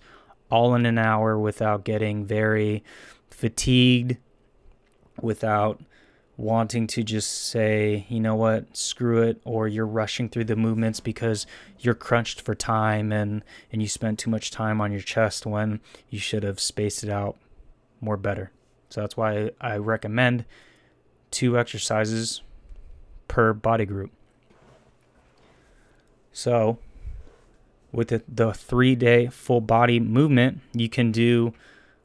all 0.51 0.75
in 0.75 0.87
an 0.87 0.99
hour 0.99 1.39
without 1.39 1.85
getting 1.85 2.25
very 2.25 2.83
fatigued, 3.31 4.17
without 5.21 5.81
wanting 6.39 6.87
to 6.87 7.03
just 7.03 7.49
say, 7.49 8.07
you 8.09 8.21
know 8.21 8.37
what, 8.37 8.75
screw 8.75 9.21
it, 9.21 9.41
or 9.45 9.67
you're 9.67 9.85
rushing 9.85 10.29
through 10.29 10.45
the 10.45 10.55
movements 10.55 11.01
because 11.01 11.47
you're 11.81 11.95
crunched 11.95 12.41
for 12.41 12.55
time 12.55 13.13
and, 13.13 13.43
and 13.73 13.83
you 13.83 13.89
spent 13.89 14.21
too 14.21 14.31
much 14.31 14.53
time 14.53 14.81
on 14.81 14.93
your 14.93 15.01
chest 15.01 15.45
when 15.45 15.81
you 16.09 16.19
should 16.21 16.45
have 16.45 16.61
spaced 16.61 17.03
it 17.03 17.11
out 17.11 17.37
more 18.01 18.17
better. 18.17 18.53
So 18.89 19.01
that's 19.01 19.17
why 19.17 19.51
I 19.61 19.77
recommend 19.79 20.45
two 21.33 21.59
exercises 21.59 22.41
per 23.27 23.53
body 23.53 23.85
group. 23.85 24.13
So, 26.33 26.79
with 27.91 28.09
the, 28.09 28.23
the 28.29 28.53
three 28.53 28.95
day 28.95 29.27
full 29.27 29.61
body 29.61 29.99
movement, 29.99 30.61
you 30.73 30.89
can 30.89 31.11
do 31.11 31.53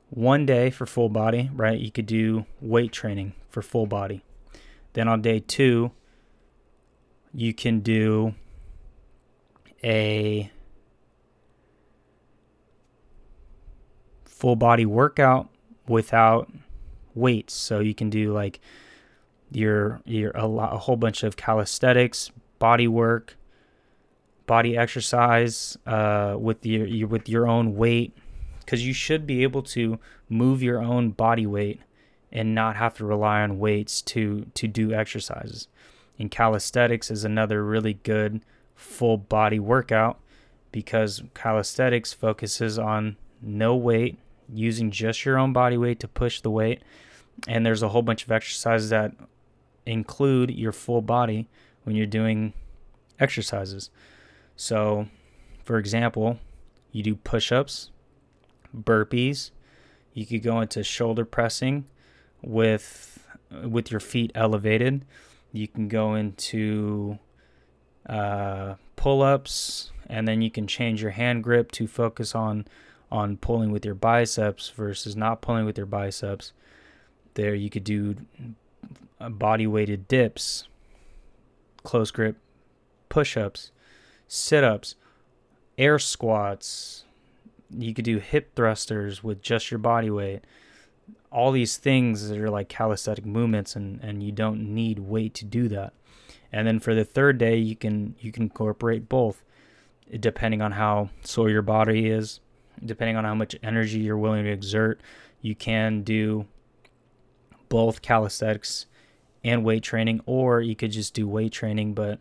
one 0.10 0.48
day 0.48 0.72
for 0.72 0.88
full 0.88 1.10
body, 1.10 1.52
right? 1.54 1.80
You 1.80 1.92
could 1.92 2.08
do 2.08 2.48
weight 2.62 2.92
training 2.92 3.34
for 3.54 3.62
full 3.62 3.86
body. 3.86 4.24
Then 4.94 5.08
on 5.08 5.22
day 5.22 5.40
two, 5.40 5.92
you 7.34 7.54
can 7.54 7.82
do 7.82 8.34
a 9.84 10.52
full 14.26 14.56
body 14.56 14.88
workout 14.88 15.50
without 15.88 16.52
weights. 17.14 17.54
So 17.54 17.80
you 17.80 17.94
can 17.94 18.10
do 18.10 18.34
like 18.34 18.60
your 19.52 20.02
your 20.04 20.32
a, 20.32 20.48
lot, 20.48 20.74
a 20.74 20.78
whole 20.78 20.98
bunch 20.98 21.22
of 21.22 21.38
calisthenics, 21.38 22.32
body 22.58 22.88
work, 22.88 23.38
body 24.48 24.76
exercise 24.76 25.78
uh, 25.86 26.36
with 26.40 26.66
your, 26.66 26.88
your 26.88 27.08
with 27.08 27.30
your 27.30 27.48
own 27.48 27.76
weight, 27.76 28.18
because 28.62 28.86
you 28.86 28.94
should 28.94 29.28
be 29.28 29.44
able 29.44 29.62
to 29.62 30.00
move 30.28 30.64
your 30.64 30.82
own 30.82 31.12
body 31.12 31.46
weight 31.46 31.82
and 32.34 32.56
not 32.56 32.76
have 32.76 32.96
to 32.96 33.06
rely 33.06 33.42
on 33.42 33.60
weights 33.60 34.02
to 34.02 34.48
to 34.56 34.68
do 34.68 34.92
exercises. 34.92 35.68
And 36.20 36.30
calisthenics 36.30 37.10
is 37.10 37.24
another 37.24 37.64
really 37.64 37.94
good 37.94 38.42
full 38.76 39.18
body 39.18 39.60
workout 39.60 40.20
because 40.72 41.24
calisthenics 41.36 42.12
focuses 42.12 42.80
on 42.80 43.16
no 43.42 43.76
weight, 43.76 44.18
using 44.52 44.90
just 44.90 45.24
your 45.24 45.38
own 45.38 45.54
body 45.54 45.78
weight 45.78 46.00
to 46.00 46.08
push 46.08 46.42
the 46.42 46.50
weight. 46.50 46.82
And 47.48 47.66
there's 47.66 47.84
a 47.84 47.90
whole 47.90 48.02
bunch 48.02 48.24
of 48.24 48.32
exercises 48.32 48.90
that 48.90 49.14
include 49.86 50.52
your 50.52 50.72
full 50.72 51.02
body 51.02 51.48
when 51.84 51.96
you're 51.96 52.06
doing 52.08 52.54
exercises. 53.20 53.90
So, 54.56 55.08
for 55.64 55.78
example, 55.78 56.40
you 56.92 57.04
do 57.04 57.16
push 57.16 57.52
ups, 57.52 57.92
burpees, 58.76 59.52
you 60.14 60.26
could 60.26 60.44
go 60.44 60.62
into 60.62 60.84
shoulder 60.84 61.26
pressing 61.26 61.86
with 62.44 63.26
with 63.64 63.92
your 63.92 64.00
feet 64.00 64.32
elevated. 64.36 65.06
You 65.52 65.68
can 65.68 65.88
go 65.88 66.16
into 66.16 67.20
uh, 68.08 68.76
pull 68.96 69.22
ups, 69.22 69.92
and 70.08 70.28
then 70.28 70.42
you 70.42 70.52
can 70.52 70.68
change 70.68 71.02
your 71.02 71.12
hand 71.12 71.44
grip 71.44 71.72
to 71.74 71.88
focus 71.88 72.36
on 72.36 72.66
on 73.12 73.38
pulling 73.38 73.72
with 73.72 73.86
your 73.86 73.96
biceps 73.96 74.70
versus 74.70 75.16
not 75.16 75.42
pulling 75.42 75.66
with 75.66 75.78
your 75.78 75.86
biceps. 75.86 76.52
There, 77.36 77.54
you 77.54 77.70
could 77.70 77.84
do 77.84 78.16
uh, 79.20 79.30
body 79.30 79.68
weighted 79.68 80.08
dips, 80.08 80.68
close 81.84 82.12
grip 82.12 82.38
push 83.14 83.38
ups, 83.38 83.70
sit 84.28 84.64
ups, 84.64 84.96
air 85.78 86.00
squats. 86.00 87.06
You 87.70 87.94
could 87.94 88.06
do 88.06 88.18
hip 88.18 88.56
thrusters 88.56 89.24
with 89.24 89.44
just 89.44 89.70
your 89.70 89.78
body 89.78 90.10
weight. 90.10 90.42
All 91.32 91.52
these 91.52 91.78
things 91.78 92.30
that 92.30 92.38
are 92.38 92.50
like 92.50 92.70
calisthenic 92.70 93.26
movements, 93.26 93.76
and, 93.76 94.00
and 94.02 94.22
you 94.22 94.32
don't 94.32 94.74
need 94.74 95.00
weight 95.00 95.34
to 95.36 95.46
do 95.46 95.68
that. 95.70 95.94
And 96.52 96.68
then 96.68 96.80
for 96.80 96.94
the 96.94 97.04
third 97.06 97.38
day, 97.38 97.58
you 97.58 97.76
can 97.76 98.16
you 98.20 98.32
can 98.32 98.44
incorporate 98.44 99.10
both, 99.10 99.44
depending 100.20 100.62
on 100.62 100.74
how 100.74 101.10
sore 101.24 101.50
your 101.50 101.64
body 101.64 102.08
is 102.08 102.40
depending 102.86 103.16
on 103.16 103.24
how 103.24 103.36
much 103.36 103.56
energy 103.64 104.00
you're 104.00 104.18
willing 104.18 104.46
to 104.46 104.52
exert, 104.52 105.02
you 105.42 105.56
can 105.56 106.04
do 106.04 106.46
both 107.70 108.02
calisthenics 108.02 108.86
and 109.44 109.64
weight 109.64 109.84
training, 109.84 110.22
or 110.26 110.62
you 110.62 110.76
could 110.76 110.92
just 110.92 111.14
do 111.14 111.28
weight 111.28 111.52
training 111.52 111.94
but 111.94 112.20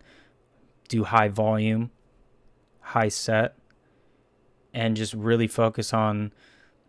do 0.88 1.04
high 1.04 1.28
volume, 1.28 1.90
high 2.80 3.08
set, 3.08 3.56
and 4.74 4.96
just 4.96 5.14
really 5.14 5.46
focus 5.46 5.92
on 5.92 6.32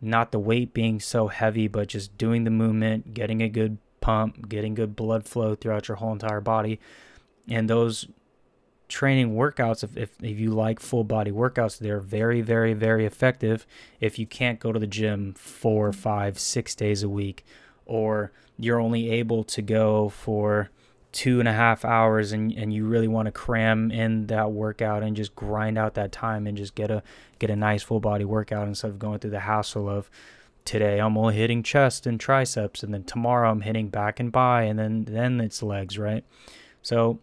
not 0.03 0.31
the 0.31 0.39
weight 0.39 0.73
being 0.73 0.99
so 0.99 1.27
heavy, 1.27 1.67
but 1.67 1.87
just 1.87 2.17
doing 2.17 2.43
the 2.43 2.51
movement, 2.51 3.13
getting 3.13 3.41
a 3.41 3.49
good 3.49 3.77
pump, 4.01 4.49
getting 4.49 4.73
good 4.73 4.95
blood 4.95 5.25
flow 5.25 5.55
throughout 5.55 5.87
your 5.87 5.97
whole 5.97 6.11
entire 6.11 6.41
body. 6.41 6.79
And 7.47 7.69
those 7.69 8.07
training 8.89 9.33
workouts 9.33 9.83
if, 9.83 9.97
if, 9.97 10.11
if 10.21 10.39
you 10.39 10.51
like 10.51 10.79
full 10.79 11.03
body 11.03 11.31
workouts 11.31 11.79
they're 11.79 11.99
very 11.99 12.41
very 12.41 12.73
very 12.73 13.07
effective 13.07 13.65
if 13.99 14.19
you 14.19 14.27
can't 14.27 14.59
go 14.59 14.71
to 14.71 14.77
the 14.77 14.85
gym 14.85 15.33
four 15.33 15.91
five 15.91 16.37
six 16.37 16.75
days 16.75 17.01
a 17.01 17.09
week 17.09 17.43
or 17.87 18.31
you're 18.59 18.79
only 18.79 19.09
able 19.09 19.43
to 19.43 19.63
go 19.63 20.09
for 20.09 20.69
two 21.13 21.39
and 21.39 21.47
a 21.47 21.53
half 21.53 21.85
hours 21.85 22.33
and, 22.33 22.51
and 22.53 22.73
you 22.73 22.85
really 22.85 23.07
want 23.07 23.27
to 23.27 23.31
cram 23.31 23.91
in 23.91 24.27
that 24.27 24.51
workout 24.51 25.03
and 25.03 25.15
just 25.15 25.33
grind 25.35 25.77
out 25.77 25.93
that 25.93 26.11
time 26.11 26.45
and 26.45 26.57
just 26.57 26.75
get 26.75 26.91
a 26.91 27.01
get 27.39 27.49
a 27.49 27.55
nice 27.55 27.83
full 27.83 28.01
body 28.01 28.25
workout 28.25 28.67
instead 28.67 28.89
of 28.89 28.99
going 28.99 29.19
through 29.19 29.29
the 29.29 29.39
hassle 29.41 29.87
of 29.87 30.09
today 30.65 30.99
I'm 30.99 31.17
only 31.17 31.35
hitting 31.35 31.63
chest 31.63 32.05
and 32.05 32.19
triceps 32.19 32.83
and 32.83 32.93
then 32.93 33.03
tomorrow 33.03 33.51
I'm 33.51 33.61
hitting 33.61 33.89
back 33.89 34.19
and 34.19 34.31
by 34.31 34.63
and 34.63 34.77
then 34.77 35.05
then 35.05 35.39
it's 35.39 35.63
legs 35.63 35.97
right 35.97 36.25
so 36.81 37.19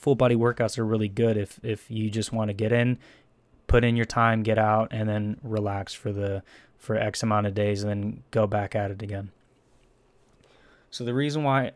full 0.00 0.14
body 0.14 0.34
workouts 0.34 0.78
are 0.78 0.84
really 0.84 1.08
good 1.08 1.36
if 1.36 1.60
if 1.62 1.90
you 1.90 2.10
just 2.10 2.32
want 2.32 2.48
to 2.48 2.54
get 2.54 2.72
in, 2.72 2.98
put 3.66 3.84
in 3.84 3.96
your 3.96 4.06
time, 4.06 4.42
get 4.42 4.58
out, 4.58 4.88
and 4.90 5.08
then 5.08 5.38
relax 5.42 5.92
for 5.92 6.10
the 6.12 6.42
for 6.78 6.96
X 6.96 7.22
amount 7.22 7.46
of 7.46 7.54
days, 7.54 7.82
and 7.82 7.90
then 7.90 8.22
go 8.30 8.46
back 8.46 8.74
at 8.74 8.90
it 8.90 9.02
again. 9.02 9.30
So 10.90 11.04
the 11.04 11.14
reason 11.14 11.44
why 11.44 11.72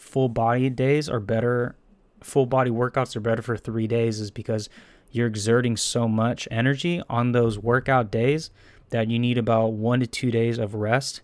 full 0.00 0.28
body 0.28 0.70
days 0.70 1.08
are 1.08 1.20
better, 1.20 1.76
full 2.22 2.46
body 2.46 2.70
workouts 2.70 3.14
are 3.14 3.20
better 3.20 3.42
for 3.42 3.56
three 3.56 3.86
days 3.86 4.18
is 4.18 4.30
because 4.30 4.68
you're 5.12 5.26
exerting 5.26 5.76
so 5.76 6.08
much 6.08 6.48
energy 6.50 7.02
on 7.08 7.32
those 7.32 7.58
workout 7.58 8.10
days 8.10 8.50
that 8.90 9.10
you 9.10 9.18
need 9.18 9.38
about 9.38 9.72
one 9.72 10.00
to 10.00 10.06
two 10.06 10.30
days 10.30 10.58
of 10.58 10.74
rest. 10.74 11.20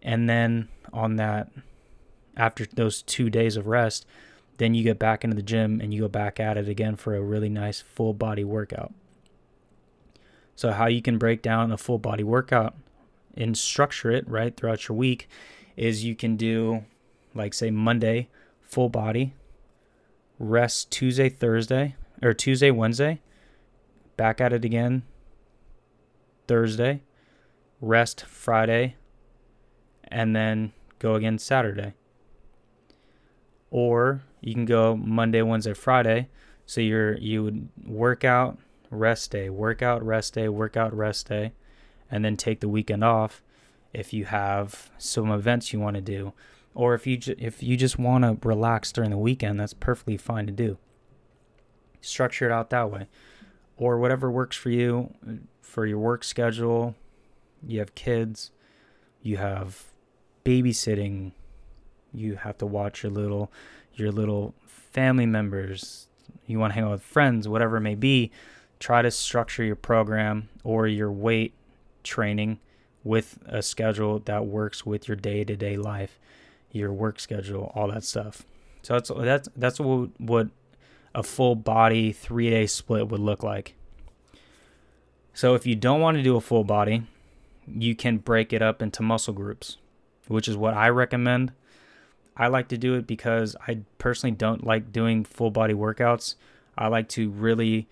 And 0.00 0.28
then 0.28 0.68
on 0.92 1.16
that, 1.16 1.50
after 2.36 2.66
those 2.66 3.02
two 3.02 3.30
days 3.30 3.56
of 3.56 3.66
rest, 3.66 4.06
then 4.58 4.74
you 4.74 4.84
get 4.84 4.98
back 4.98 5.24
into 5.24 5.36
the 5.36 5.42
gym 5.42 5.80
and 5.80 5.92
you 5.92 6.02
go 6.02 6.08
back 6.08 6.38
at 6.38 6.56
it 6.56 6.68
again 6.68 6.96
for 6.96 7.14
a 7.14 7.20
really 7.20 7.48
nice 7.48 7.80
full 7.80 8.14
body 8.14 8.44
workout. 8.44 8.92
So, 10.56 10.70
how 10.70 10.86
you 10.86 11.02
can 11.02 11.18
break 11.18 11.42
down 11.42 11.72
a 11.72 11.76
full 11.76 11.98
body 11.98 12.22
workout 12.22 12.74
and 13.36 13.58
structure 13.58 14.12
it 14.12 14.28
right 14.28 14.56
throughout 14.56 14.88
your 14.88 14.96
week 14.96 15.28
is 15.76 16.04
you 16.04 16.14
can 16.14 16.36
do, 16.36 16.84
like, 17.34 17.54
say, 17.54 17.70
Monday, 17.70 18.28
full 18.62 18.88
body, 18.88 19.34
rest 20.38 20.90
Tuesday, 20.90 21.28
Thursday, 21.28 21.96
or 22.22 22.32
Tuesday, 22.32 22.70
Wednesday, 22.70 23.20
back 24.16 24.40
at 24.40 24.52
it 24.52 24.64
again 24.64 25.02
Thursday, 26.46 27.02
rest 27.80 28.24
Friday, 28.26 28.96
and 30.08 30.36
then 30.36 30.72
go 30.98 31.14
again 31.14 31.38
Saturday 31.38 31.94
or 33.74 34.22
you 34.40 34.54
can 34.54 34.66
go 34.66 34.96
Monday, 34.96 35.42
Wednesday, 35.42 35.74
Friday. 35.74 36.28
So 36.64 36.80
you're 36.80 37.18
you 37.18 37.42
would 37.42 37.68
work 37.84 38.22
out, 38.22 38.56
rest 38.88 39.32
day, 39.32 39.50
workout, 39.50 40.00
rest 40.06 40.34
day, 40.34 40.48
workout, 40.48 40.94
rest 40.94 41.28
day, 41.28 41.52
and 42.08 42.24
then 42.24 42.36
take 42.36 42.60
the 42.60 42.68
weekend 42.68 43.02
off 43.02 43.42
if 43.92 44.12
you 44.12 44.26
have 44.26 44.90
some 44.96 45.28
events 45.28 45.72
you 45.72 45.80
want 45.80 45.96
to 45.96 46.00
do, 46.00 46.32
or 46.74 46.94
if 46.94 47.06
you 47.06 47.16
ju- 47.16 47.36
if 47.38 47.62
you 47.62 47.76
just 47.76 47.98
want 47.98 48.24
to 48.24 48.46
relax 48.46 48.92
during 48.92 49.10
the 49.10 49.18
weekend, 49.18 49.60
that's 49.60 49.74
perfectly 49.74 50.16
fine 50.16 50.46
to 50.46 50.52
do. 50.52 50.78
Structure 52.00 52.46
it 52.46 52.52
out 52.52 52.70
that 52.70 52.90
way, 52.90 53.06
or 53.76 53.98
whatever 53.98 54.30
works 54.30 54.56
for 54.56 54.70
you 54.70 55.14
for 55.62 55.86
your 55.86 55.98
work 55.98 56.24
schedule. 56.24 56.94
You 57.66 57.78
have 57.78 57.94
kids, 57.94 58.50
you 59.22 59.38
have 59.38 59.84
babysitting, 60.44 61.32
you 62.12 62.36
have 62.36 62.58
to 62.58 62.66
watch 62.66 63.02
your 63.02 63.12
little 63.12 63.50
your 63.94 64.12
little 64.12 64.54
family 64.66 65.26
members. 65.26 66.08
You 66.46 66.58
want 66.58 66.72
to 66.72 66.74
hang 66.74 66.84
out 66.84 66.90
with 66.90 67.02
friends, 67.02 67.48
whatever 67.48 67.78
it 67.78 67.80
may 67.80 67.94
be. 67.94 68.30
Try 68.80 69.00
to 69.00 69.10
structure 69.10 69.64
your 69.64 69.76
program 69.76 70.50
or 70.62 70.86
your 70.86 71.10
weight 71.10 71.54
training 72.02 72.60
with 73.02 73.38
a 73.46 73.62
schedule 73.62 74.18
that 74.20 74.46
works 74.46 74.84
with 74.84 75.08
your 75.08 75.16
day-to-day 75.16 75.76
life, 75.76 76.18
your 76.74 76.92
work 76.92 77.20
schedule, 77.20 77.72
all 77.74 77.88
that 77.88 78.04
stuff. 78.04 78.44
So 78.82 78.94
that's 78.94 79.10
that's 79.16 79.48
that's 79.56 79.80
what 79.80 80.10
what 80.20 80.48
a 81.14 81.22
full 81.22 81.54
body 81.54 82.12
3-day 82.12 82.66
split 82.66 83.08
would 83.08 83.20
look 83.20 83.42
like. 83.42 83.74
So 85.32 85.54
if 85.54 85.64
you 85.64 85.76
don't 85.76 86.00
want 86.00 86.16
to 86.16 86.22
do 86.22 86.36
a 86.36 86.40
full 86.40 86.64
body, 86.64 87.04
you 87.66 87.94
can 87.94 88.18
break 88.18 88.52
it 88.52 88.62
up 88.62 88.82
into 88.82 89.02
muscle 89.02 89.32
groups, 89.32 89.78
which 90.26 90.48
is 90.48 90.56
what 90.56 90.74
I 90.74 90.88
recommend. 90.88 91.52
I 92.36 92.48
like 92.48 92.66
to 92.68 92.78
do 92.78 92.94
it 92.94 93.06
because 93.06 93.54
I 93.66 93.80
personally 93.98 94.34
don't 94.34 94.66
like 94.66 94.92
doing 94.92 95.24
full 95.24 95.52
body 95.52 95.74
workouts. 95.74 96.34
I 96.76 96.88
like 96.88 97.08
to 97.10 97.30
really 97.30 97.86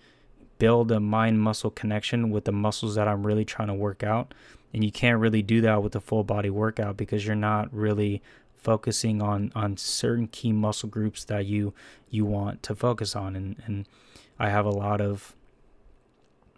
build 0.59 0.91
a 0.91 0.99
mind 0.99 1.41
muscle 1.41 1.71
connection 1.71 2.29
with 2.29 2.43
the 2.43 2.51
muscles 2.51 2.95
that 2.95 3.07
I'm 3.07 3.25
really 3.25 3.45
trying 3.45 3.69
to 3.69 3.73
work 3.73 4.03
out. 4.03 4.33
And 4.73 4.83
you 4.83 4.91
can't 4.91 5.19
really 5.19 5.41
do 5.41 5.61
that 5.61 5.81
with 5.81 5.95
a 5.95 6.01
full 6.01 6.23
body 6.23 6.49
workout 6.49 6.97
because 6.97 7.25
you're 7.25 7.35
not 7.35 7.73
really 7.73 8.21
focusing 8.63 9.21
on 9.21 9.51
on 9.55 9.77
certain 9.77 10.27
key 10.27 10.51
muscle 10.51 10.89
groups 10.89 11.23
that 11.25 11.45
you 11.45 11.73
you 12.09 12.25
want 12.25 12.63
to 12.63 12.75
focus 12.75 13.15
on 13.15 13.35
and 13.35 13.61
and 13.65 13.87
I 14.39 14.49
have 14.49 14.65
a 14.65 14.71
lot 14.71 15.01
of 15.01 15.35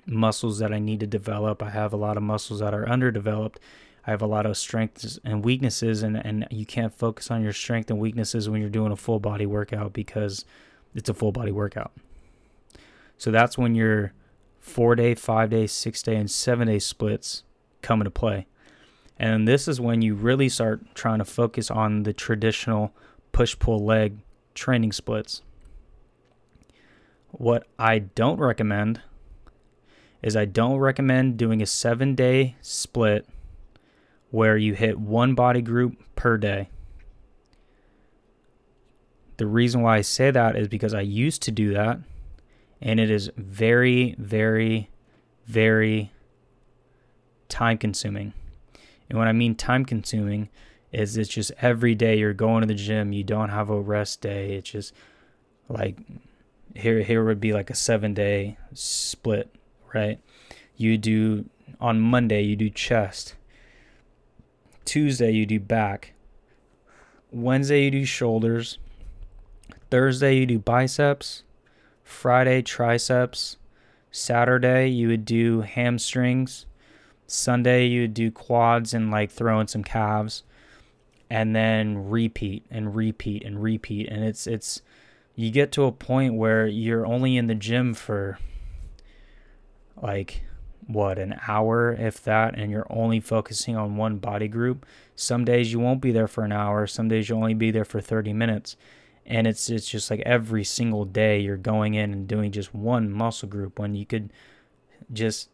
muscles 0.06 0.60
that 0.60 0.74
I 0.74 0.80
need 0.80 1.00
to 1.02 1.08
develop. 1.08 1.62
I 1.62 1.70
have 1.70 1.94
a 1.94 1.98
lot 1.98 2.18
of 2.18 2.24
muscles 2.24 2.60
that 2.60 2.74
are 2.74 2.88
underdeveloped. 2.88 3.60
I 4.08 4.12
have 4.12 4.22
a 4.22 4.28
lot 4.28 4.46
of 4.46 4.56
strengths 4.56 5.20
and 5.24 5.44
weaknesses, 5.44 6.04
and, 6.04 6.16
and 6.16 6.48
you 6.52 6.66
can't 6.66 6.94
focus 6.94 7.32
on 7.32 7.42
your 7.42 7.54
strength 7.54 7.90
and 7.90 8.00
weaknesses 8.00 8.48
when 8.48 8.62
you're 8.62 8.70
doing 8.70 8.92
a 8.92 8.96
full 8.96 9.20
body 9.20 9.48
workout 9.48 9.94
because 9.94 10.46
it's 10.94 11.10
a 11.10 11.14
full 11.14 11.32
body 11.32 11.52
workout. 11.52 11.92
So 13.18 13.32
that's 13.32 13.58
when 13.58 13.74
your 13.74 14.14
four 14.60 14.96
day, 14.96 15.16
five 15.16 15.50
day, 15.50 15.66
six 15.66 16.04
day, 16.04 16.16
and 16.16 16.30
seven 16.30 16.68
day 16.68 16.80
splits 16.80 17.44
come 17.82 18.02
into 18.02 18.12
play. 18.12 18.46
And 19.18 19.48
this 19.48 19.68
is 19.68 19.80
when 19.80 20.02
you 20.02 20.14
really 20.14 20.50
start 20.50 20.94
trying 20.94 21.20
to 21.20 21.26
focus 21.26 21.72
on 21.72 22.04
the 22.04 22.14
traditional 22.14 22.94
push 23.32 23.58
pull 23.58 23.84
leg 23.84 24.18
training 24.54 24.92
splits. 24.92 25.42
What 27.30 27.68
I 27.78 28.00
don't 28.00 28.40
recommend 28.40 29.02
is 30.22 30.36
I 30.36 30.46
don't 30.46 30.80
recommend 30.80 31.38
doing 31.38 31.62
a 31.62 31.66
seven 31.66 32.16
day 32.16 32.56
split 32.62 33.28
where 34.32 34.58
you 34.58 34.74
hit 34.74 35.00
one 35.00 35.36
body 35.36 35.62
group 35.62 35.98
per 36.16 36.38
day. 36.38 36.70
The 39.38 39.48
reason 39.48 39.82
why 39.82 39.98
I 39.98 40.02
say 40.02 40.32
that 40.32 40.56
is 40.56 40.68
because 40.68 40.94
I 40.94 41.02
used 41.02 41.42
to 41.44 41.52
do 41.52 41.74
that 41.74 42.00
and 42.82 43.00
it 43.00 43.10
is 43.10 43.30
very, 43.38 44.16
very, 44.18 44.90
very 45.46 46.12
time 47.50 47.78
consuming. 47.78 48.34
And 49.10 49.18
what 49.18 49.28
I 49.28 49.34
mean 49.34 49.56
time 49.56 49.86
consuming, 49.86 50.50
is 50.92 51.18
it's 51.18 51.30
just 51.30 51.52
every 51.62 51.96
day 51.96 52.18
you're 52.18 52.34
going 52.34 52.62
to 52.62 52.68
the 52.68 52.74
gym, 52.74 53.12
you 53.12 53.24
don't 53.24 53.50
have 53.50 53.70
a 53.70 53.80
rest 53.80 54.22
day. 54.22 54.54
It's 54.54 54.70
just 54.70 54.94
like 55.68 55.98
here 56.74 57.02
here 57.02 57.24
would 57.24 57.40
be 57.40 57.54
like 57.54 57.70
a 57.70 57.76
seven 57.76 58.14
day 58.14 58.58
split 58.74 59.50
right? 59.96 60.20
You 60.76 60.98
do 60.98 61.46
on 61.80 62.02
Monday 62.02 62.42
you 62.42 62.56
do 62.56 62.70
chest. 62.70 63.36
Tuesday 64.84 65.32
you 65.32 65.46
do 65.46 65.60
back. 65.60 66.14
Wednesday 67.32 67.86
you 67.86 67.92
do 67.92 68.06
shoulders. 68.06 68.78
Thursday 69.90 70.38
you 70.38 70.46
do 70.46 70.60
biceps. 70.60 71.44
Friday 72.04 72.62
triceps. 72.62 73.58
Saturday 74.12 74.88
you 74.90 75.08
would 75.08 75.26
do 75.26 75.62
hamstrings. 75.62 76.66
Sunday 77.28 77.88
you 77.88 78.02
would 78.02 78.14
do 78.14 78.32
quads 78.32 78.94
and 78.94 79.12
like 79.12 79.32
throw 79.32 79.60
in 79.60 79.68
some 79.68 79.84
calves. 79.84 80.44
And 81.30 81.56
then 81.56 82.10
repeat 82.10 82.66
and 82.70 82.96
repeat 82.96 83.44
and 83.44 83.62
repeat. 83.62 84.08
And 84.10 84.24
it's 84.24 84.46
it's 84.46 84.82
you 85.36 85.52
get 85.52 85.72
to 85.74 85.84
a 85.84 85.92
point 85.92 86.36
where 86.36 86.68
you're 86.68 87.06
only 87.06 87.36
in 87.36 87.48
the 87.48 87.56
gym 87.56 87.94
for 87.94 88.38
like 90.02 90.44
what 90.88 91.18
an 91.18 91.36
hour 91.48 91.94
if 91.94 92.24
that 92.24 92.58
and 92.58 92.72
you're 92.72 92.88
only 92.90 93.20
focusing 93.20 93.76
on 93.76 93.98
one 93.98 94.18
body 94.18 94.48
group 94.48 94.86
some 95.16 95.44
days 95.44 95.72
you 95.72 95.80
won't 95.80 96.02
be 96.02 96.12
there 96.12 96.28
for 96.28 96.44
an 96.44 96.52
hour 96.52 96.86
some 96.86 97.08
days 97.08 97.28
you'll 97.28 97.40
only 97.40 97.56
be 97.56 97.72
there 97.72 97.86
for 97.86 98.00
30 98.00 98.34
minutes 98.34 98.78
and 99.26 99.48
it's 99.48 99.70
it's 99.70 99.90
just 99.90 100.12
like 100.12 100.20
every 100.22 100.64
single 100.64 101.04
day 101.04 101.40
you're 101.40 101.58
going 101.58 101.96
in 101.96 102.14
and 102.14 102.28
doing 102.28 102.52
just 102.52 102.74
one 102.74 103.12
muscle 103.12 103.50
group 103.50 103.80
when 103.80 103.96
you 103.96 104.06
could 104.06 104.32
just 105.12 105.50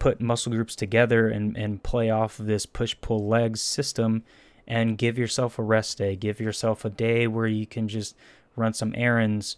put 0.00 0.20
muscle 0.20 0.50
groups 0.50 0.74
together 0.74 1.28
and, 1.28 1.56
and 1.56 1.84
play 1.84 2.10
off 2.10 2.40
of 2.40 2.46
this 2.46 2.66
push 2.66 2.96
pull 3.00 3.28
legs 3.28 3.60
system 3.60 4.24
and 4.66 4.98
give 4.98 5.16
yourself 5.16 5.58
a 5.58 5.62
rest 5.62 5.98
day 5.98 6.16
give 6.16 6.40
yourself 6.40 6.84
a 6.84 6.90
day 6.90 7.28
where 7.28 7.46
you 7.46 7.66
can 7.66 7.86
just 7.86 8.16
run 8.56 8.74
some 8.74 8.92
errands 8.96 9.56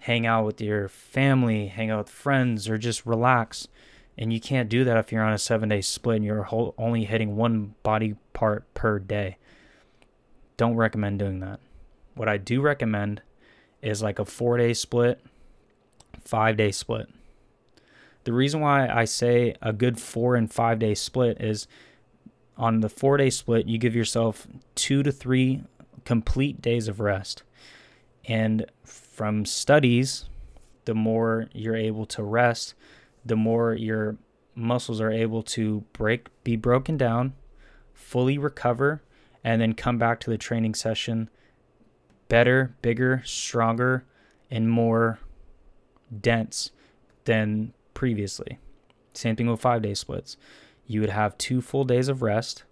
hang 0.00 0.26
out 0.26 0.44
with 0.44 0.60
your 0.60 0.88
family, 0.88 1.68
hang 1.68 1.90
out 1.90 1.98
with 1.98 2.08
friends, 2.08 2.68
or 2.68 2.78
just 2.78 3.06
relax. 3.06 3.68
And 4.18 4.32
you 4.32 4.40
can't 4.40 4.68
do 4.68 4.84
that 4.84 4.96
if 4.96 5.12
you're 5.12 5.22
on 5.22 5.32
a 5.32 5.38
seven 5.38 5.68
day 5.68 5.80
split 5.80 6.16
and 6.16 6.24
you're 6.24 6.42
whole, 6.42 6.74
only 6.76 7.04
hitting 7.04 7.36
one 7.36 7.74
body 7.82 8.16
part 8.32 8.72
per 8.74 8.98
day. 8.98 9.36
Don't 10.56 10.76
recommend 10.76 11.18
doing 11.18 11.40
that. 11.40 11.60
What 12.14 12.28
I 12.28 12.36
do 12.36 12.60
recommend 12.60 13.22
is 13.82 14.02
like 14.02 14.18
a 14.18 14.24
four 14.24 14.58
day 14.58 14.74
split, 14.74 15.20
five 16.22 16.56
day 16.56 16.70
split. 16.70 17.08
The 18.24 18.32
reason 18.32 18.60
why 18.60 18.88
I 18.88 19.04
say 19.04 19.54
a 19.62 19.72
good 19.72 19.98
four 19.98 20.34
and 20.34 20.52
five 20.52 20.78
day 20.78 20.94
split 20.94 21.40
is 21.40 21.66
on 22.56 22.80
the 22.80 22.88
four 22.88 23.16
day 23.16 23.30
split, 23.30 23.66
you 23.66 23.78
give 23.78 23.96
yourself 23.96 24.46
two 24.74 25.02
to 25.02 25.10
three 25.10 25.62
complete 26.04 26.60
days 26.60 26.88
of 26.88 27.00
rest. 27.00 27.42
And 28.26 28.66
from 28.84 29.46
studies, 29.46 30.28
the 30.84 30.94
more 30.94 31.48
you're 31.52 31.76
able 31.76 32.06
to 32.06 32.22
rest, 32.22 32.74
the 33.24 33.36
more 33.36 33.74
your 33.74 34.16
muscles 34.54 35.00
are 35.00 35.10
able 35.10 35.42
to 35.42 35.84
break 35.92 36.28
be 36.44 36.56
broken 36.56 36.96
down, 36.96 37.34
fully 37.94 38.36
recover, 38.36 39.02
and 39.42 39.62
then 39.62 39.72
come 39.72 39.98
back 39.98 40.20
to 40.20 40.30
the 40.30 40.38
training 40.38 40.74
session 40.74 41.30
better, 42.28 42.74
bigger, 42.80 43.22
stronger, 43.24 44.04
and 44.50 44.70
more 44.70 45.18
dense 46.20 46.70
than 47.24 47.72
previously. 48.00 48.58
Same 49.12 49.36
thing 49.36 49.46
with 49.46 49.60
5-day 49.60 49.92
splits. 49.92 50.38
You 50.86 51.02
would 51.02 51.10
have 51.10 51.36
2 51.36 51.60
full 51.60 51.84
days 51.84 52.08
of 52.08 52.22
rest. 52.22 52.64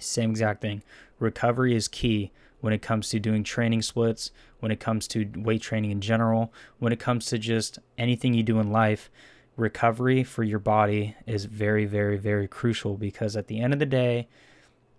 Same 0.00 0.30
exact 0.30 0.60
thing. 0.60 0.82
Recovery 1.20 1.76
is 1.76 1.86
key 1.86 2.32
when 2.60 2.72
it 2.72 2.82
comes 2.82 3.08
to 3.10 3.20
doing 3.20 3.44
training 3.44 3.82
splits, 3.82 4.32
when 4.58 4.72
it 4.72 4.80
comes 4.80 5.06
to 5.06 5.30
weight 5.36 5.62
training 5.62 5.92
in 5.92 6.00
general, 6.00 6.52
when 6.80 6.92
it 6.92 6.98
comes 6.98 7.26
to 7.26 7.38
just 7.38 7.78
anything 7.96 8.34
you 8.34 8.42
do 8.42 8.58
in 8.58 8.72
life, 8.72 9.08
recovery 9.56 10.24
for 10.24 10.42
your 10.42 10.58
body 10.58 11.14
is 11.26 11.44
very, 11.44 11.84
very, 11.84 12.16
very 12.16 12.48
crucial 12.48 12.96
because 12.96 13.36
at 13.36 13.46
the 13.46 13.60
end 13.60 13.72
of 13.72 13.78
the 13.78 13.86
day, 13.86 14.26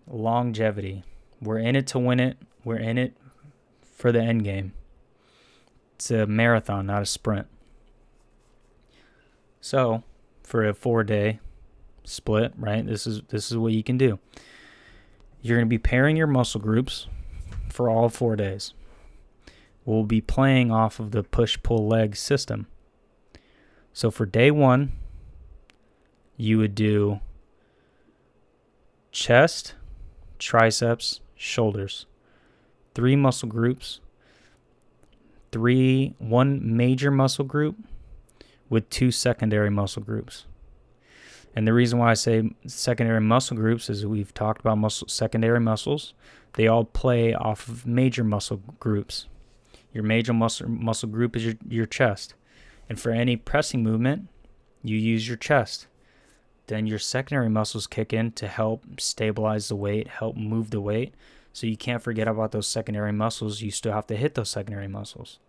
longevity. 0.08 1.04
We're 1.41 1.60
in 1.60 1.76
it 1.76 1.88
to 1.88 2.00
win 2.00 2.21
it. 2.21 2.38
We're 2.63 2.78
in 2.78 2.98
it 2.98 3.17
for 3.84 4.13
the 4.13 4.21
end 4.21 4.45
game. 4.45 4.71
It's 5.95 6.10
a 6.10 6.26
marathon, 6.26 6.86
not 6.86 7.02
a 7.02 7.06
sprint. 7.06 7.48
So, 9.65 10.04
for 10.43 10.63
a 10.63 10.75
4-day 10.75 11.39
split, 12.04 12.54
right? 12.56 12.86
This 12.86 13.08
is 13.08 13.23
this 13.30 13.49
is 13.49 13.58
what 13.58 13.73
you 13.73 13.82
can 13.82 13.97
do. 13.97 14.19
You're 15.41 15.58
going 15.58 15.65
to 15.65 15.69
be 15.69 15.80
pairing 15.80 16.15
your 16.15 16.28
muscle 16.28 16.62
groups 16.62 17.08
for 17.69 17.89
all 17.89 18.10
four 18.10 18.36
days. 18.36 18.75
We'll 19.84 20.04
be 20.04 20.21
playing 20.21 20.69
off 20.69 20.99
of 20.99 21.10
the 21.10 21.23
push 21.23 21.58
pull 21.63 21.88
leg 21.88 22.15
system. 22.15 22.67
So 23.91 24.12
for 24.12 24.28
day 24.28 24.51
one, 24.51 24.91
you 26.38 26.60
would 26.60 26.75
do 26.75 27.21
chest, 29.12 29.73
triceps, 30.38 31.21
shoulders. 31.34 32.06
three 32.93 33.15
muscle 33.15 33.49
groups, 33.49 33.99
three 35.51 36.13
one 36.19 36.78
major 36.78 37.10
muscle 37.10 37.45
group 37.45 37.78
with 38.69 38.89
two 38.89 39.12
secondary 39.12 39.69
muscle 39.69 40.01
groups. 40.01 40.45
And 41.56 41.65
the 41.65 41.73
reason 41.73 41.99
why 41.99 42.12
I 42.12 42.15
say 42.15 42.51
secondary 42.67 43.21
muscle 43.21 43.56
groups 43.56 43.89
is 43.89 44.06
we've 44.06 44.34
talked 44.34 44.60
about 44.62 44.78
muscle 44.78 45.08
secondary 45.08 45.60
muscles. 45.60 46.13
They 46.54 46.67
all 46.67 46.84
play 46.84 47.34
off 47.34 47.67
of 47.67 47.86
major 47.86 48.23
muscle 48.23 48.62
groups. 48.80 49.28
Your 49.93 50.04
major 50.04 50.34
muscle 50.34 50.67
muscle 50.67 51.08
group 51.08 51.36
is 51.36 51.45
your, 51.45 51.56
your 51.67 51.86
chest. 51.86 52.34
And 52.89 52.99
for 52.99 53.12
any 53.12 53.38
pressing 53.38 53.84
movement, 53.84 54.28
you 54.84 54.97
use 54.97 55.28
your 55.28 55.38
chest. 55.38 55.88
Then 56.67 56.88
your 56.88 56.99
secondary 56.99 57.49
muscles 57.49 57.88
kick 57.88 58.12
in 58.12 58.32
to 58.34 58.47
help 58.47 58.99
stabilize 58.99 59.69
the 59.69 59.75
weight, 59.75 60.08
help 60.08 60.36
move 60.36 60.71
the 60.71 60.82
weight. 60.82 61.13
So 61.54 61.67
you 61.67 61.78
can't 61.78 62.04
forget 62.04 62.28
about 62.28 62.51
those 62.51 62.67
secondary 62.67 63.13
muscles. 63.13 63.62
You 63.62 63.71
still 63.71 63.93
have 63.93 64.08
to 64.08 64.17
hit 64.17 64.34
those 64.36 64.49
secondary 64.49 64.89
muscles. 64.89 65.39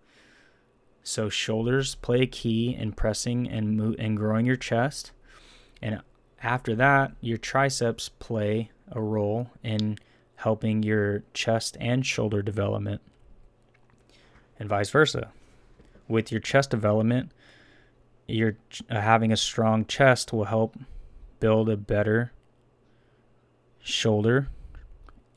So 1.07 1.29
shoulders 1.29 1.95
play 1.95 2.23
a 2.23 2.27
key 2.27 2.75
in 2.75 2.91
pressing 2.91 3.49
and 3.49 3.77
mo- 3.77 3.95
and 3.97 4.17
growing 4.17 4.45
your 4.45 4.57
chest, 4.57 5.13
and 5.81 6.03
after 6.43 6.75
that, 6.75 7.13
your 7.21 7.39
triceps 7.39 8.09
play 8.09 8.73
a 8.91 9.01
role 9.01 9.51
in 9.63 9.99
helping 10.35 10.83
your 10.83 11.23
chest 11.33 11.77
and 11.79 12.05
shoulder 12.05 12.43
development, 12.43 13.03
and 14.59 14.69
vice 14.69 14.91
versa. 14.91 15.31
With 16.09 16.33
your 16.33 16.41
chest 16.41 16.71
development, 16.71 17.31
your 18.27 18.57
uh, 18.91 19.01
having 19.01 19.31
a 19.31 19.37
strong 19.37 19.85
chest 19.85 20.33
will 20.33 20.47
help 20.47 20.77
build 21.39 21.69
a 21.69 21.77
better 21.77 22.33
shoulder 23.81 24.49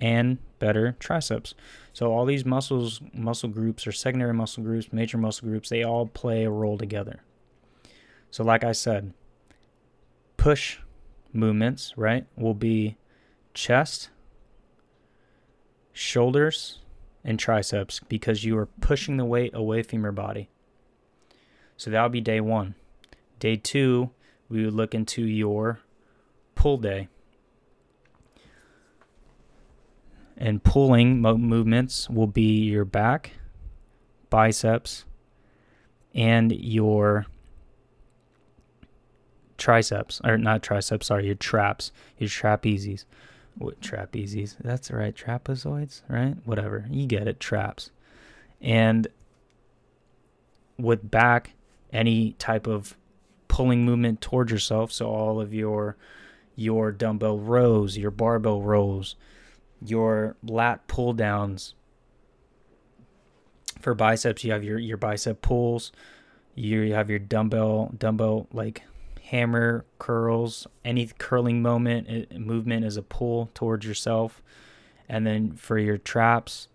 and 0.01 0.39
better 0.57 0.95
triceps. 0.99 1.53
So 1.99 2.13
all 2.13 2.23
these 2.23 2.45
muscles, 2.45 3.01
muscle 3.13 3.49
groups 3.49 3.85
or 3.85 3.91
secondary 3.91 4.33
muscle 4.33 4.63
groups, 4.63 4.93
major 4.93 5.17
muscle 5.17 5.49
groups, 5.49 5.67
they 5.67 5.83
all 5.83 6.05
play 6.05 6.45
a 6.45 6.49
role 6.49 6.77
together. 6.77 7.23
So 8.31 8.41
like 8.41 8.63
I 8.63 8.71
said, 8.71 9.13
push 10.37 10.77
movements, 11.33 11.93
right, 11.97 12.25
will 12.37 12.53
be 12.53 12.95
chest, 13.53 14.11
shoulders, 15.91 16.79
and 17.25 17.37
triceps 17.37 17.99
because 18.07 18.45
you 18.45 18.57
are 18.57 18.67
pushing 18.79 19.17
the 19.17 19.25
weight 19.25 19.53
away 19.53 19.83
from 19.83 20.03
your 20.03 20.13
body. 20.13 20.49
So 21.75 21.91
that 21.91 22.01
would 22.01 22.13
be 22.13 22.21
day 22.21 22.39
1. 22.39 22.75
Day 23.39 23.57
2, 23.57 24.09
we 24.47 24.63
would 24.63 24.73
look 24.73 24.95
into 24.95 25.23
your 25.23 25.81
pull 26.55 26.77
day. 26.77 27.09
And 30.39 30.63
pulling 30.63 31.21
mo- 31.21 31.37
movements 31.37 32.09
will 32.09 32.27
be 32.27 32.63
your 32.63 32.85
back, 32.85 33.31
biceps, 34.29 35.03
and 36.15 36.51
your 36.51 37.25
triceps, 39.57 40.21
or 40.23 40.37
not 40.37 40.63
triceps, 40.63 41.07
sorry, 41.07 41.25
your 41.25 41.35
traps, 41.35 41.91
your 42.17 42.29
trapezes. 42.29 43.03
What 43.57 43.81
trapezes? 43.81 44.55
That's 44.63 44.89
right, 44.89 45.13
trapezoids, 45.13 46.01
right? 46.07 46.35
Whatever, 46.45 46.85
you 46.89 47.05
get 47.05 47.27
it, 47.27 47.41
traps. 47.41 47.91
And 48.61 49.07
with 50.77 51.11
back, 51.11 51.51
any 51.91 52.31
type 52.33 52.65
of 52.65 52.95
pulling 53.49 53.83
movement 53.83 54.21
towards 54.21 54.51
yourself, 54.51 54.93
so 54.93 55.07
all 55.07 55.41
of 55.41 55.53
your 55.53 55.97
your 56.55 56.91
dumbbell 56.91 57.39
rows, 57.39 57.97
your 57.97 58.11
barbell 58.11 58.61
rows, 58.61 59.15
your 59.81 60.35
lat 60.43 60.87
pull 60.87 61.13
downs. 61.13 61.73
For 63.79 63.93
biceps, 63.93 64.43
you 64.43 64.51
have 64.51 64.63
your, 64.63 64.77
your 64.77 64.97
bicep 64.97 65.41
pulls. 65.41 65.91
You 66.55 66.93
have 66.93 67.09
your 67.09 67.19
dumbbell 67.19 67.93
dumbbell 67.97 68.47
like 68.51 68.83
hammer 69.29 69.85
curls. 69.99 70.67
Any 70.83 71.09
curling 71.17 71.61
moment 71.61 72.07
eh, 72.09 72.37
movement 72.37 72.83
is 72.85 72.97
a 72.97 73.03
pull 73.03 73.49
towards 73.53 73.85
yourself. 73.85 74.41
And 75.07 75.25
then 75.25 75.53
for 75.53 75.77
your 75.77 75.97
traps, 75.97 76.67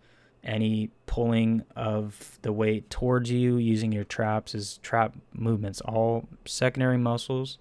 any 0.42 0.90
pulling 1.06 1.62
of 1.74 2.38
the 2.42 2.52
weight 2.52 2.90
towards 2.90 3.30
you 3.30 3.56
using 3.56 3.92
your 3.92 4.04
traps 4.04 4.54
is 4.54 4.78
trap 4.82 5.14
movements. 5.32 5.80
All 5.82 6.28
secondary 6.44 6.98
muscles 6.98 7.58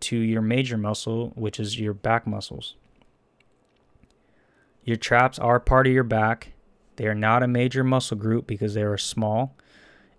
to 0.00 0.16
your 0.16 0.42
major 0.42 0.76
muscle, 0.76 1.32
which 1.34 1.58
is 1.58 1.78
your 1.78 1.94
back 1.94 2.26
muscles. 2.26 2.74
Your 4.88 4.96
traps 4.96 5.38
are 5.38 5.60
part 5.60 5.86
of 5.86 5.92
your 5.92 6.02
back. 6.02 6.52
They 6.96 7.06
are 7.08 7.14
not 7.14 7.42
a 7.42 7.46
major 7.46 7.84
muscle 7.84 8.16
group 8.16 8.46
because 8.46 8.72
they 8.72 8.84
are 8.84 8.96
small 8.96 9.54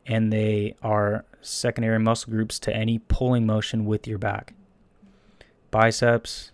and 0.06 0.32
they 0.32 0.76
are 0.84 1.26
secondary 1.42 1.98
muscle 1.98 2.32
groups 2.32 2.60
to 2.60 2.76
any 2.76 3.00
pulling 3.00 3.48
motion 3.48 3.86
with 3.86 4.06
your 4.06 4.20
back. 4.20 4.54
Biceps 5.72 6.52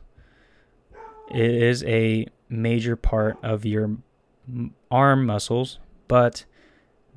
it 1.29 1.51
is 1.51 1.83
a 1.83 2.27
major 2.47 2.95
part 2.95 3.37
of 3.43 3.65
your 3.65 3.97
arm 4.89 5.25
muscles, 5.25 5.79
but 6.07 6.45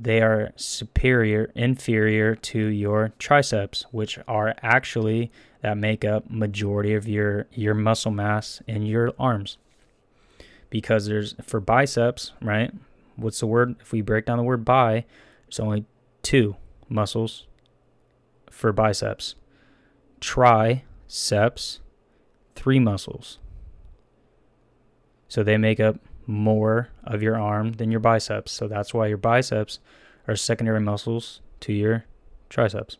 they 0.00 0.20
are 0.20 0.50
superior 0.56 1.52
inferior 1.54 2.34
to 2.34 2.58
your 2.58 3.12
triceps, 3.20 3.86
which 3.92 4.18
are 4.26 4.56
actually 4.62 5.30
that 5.60 5.78
make 5.78 6.04
up 6.04 6.28
majority 6.28 6.92
of 6.92 7.06
your 7.06 7.46
your 7.52 7.74
muscle 7.74 8.10
mass 8.10 8.60
in 8.66 8.82
your 8.82 9.14
arms 9.16 9.58
because 10.70 11.06
there's 11.06 11.34
for 11.42 11.60
biceps, 11.60 12.32
right? 12.42 12.72
What's 13.16 13.40
the 13.40 13.46
word? 13.46 13.76
If 13.80 13.92
we 13.92 14.00
break 14.00 14.26
down 14.26 14.38
the 14.38 14.44
word 14.44 14.64
bi, 14.64 15.04
there's 15.46 15.60
only 15.60 15.84
two 16.22 16.56
muscles 16.88 17.46
for 18.50 18.72
biceps. 18.72 19.34
Triceps, 20.20 21.80
three 22.54 22.78
muscles. 22.78 23.38
So 25.28 25.42
they 25.42 25.56
make 25.56 25.80
up 25.80 25.96
more 26.26 26.88
of 27.04 27.22
your 27.22 27.38
arm 27.38 27.72
than 27.74 27.90
your 27.90 28.00
biceps. 28.00 28.52
So 28.52 28.68
that's 28.68 28.92
why 28.92 29.06
your 29.06 29.16
biceps 29.16 29.78
are 30.26 30.36
secondary 30.36 30.80
muscles 30.80 31.40
to 31.60 31.72
your 31.72 32.04
triceps. 32.48 32.98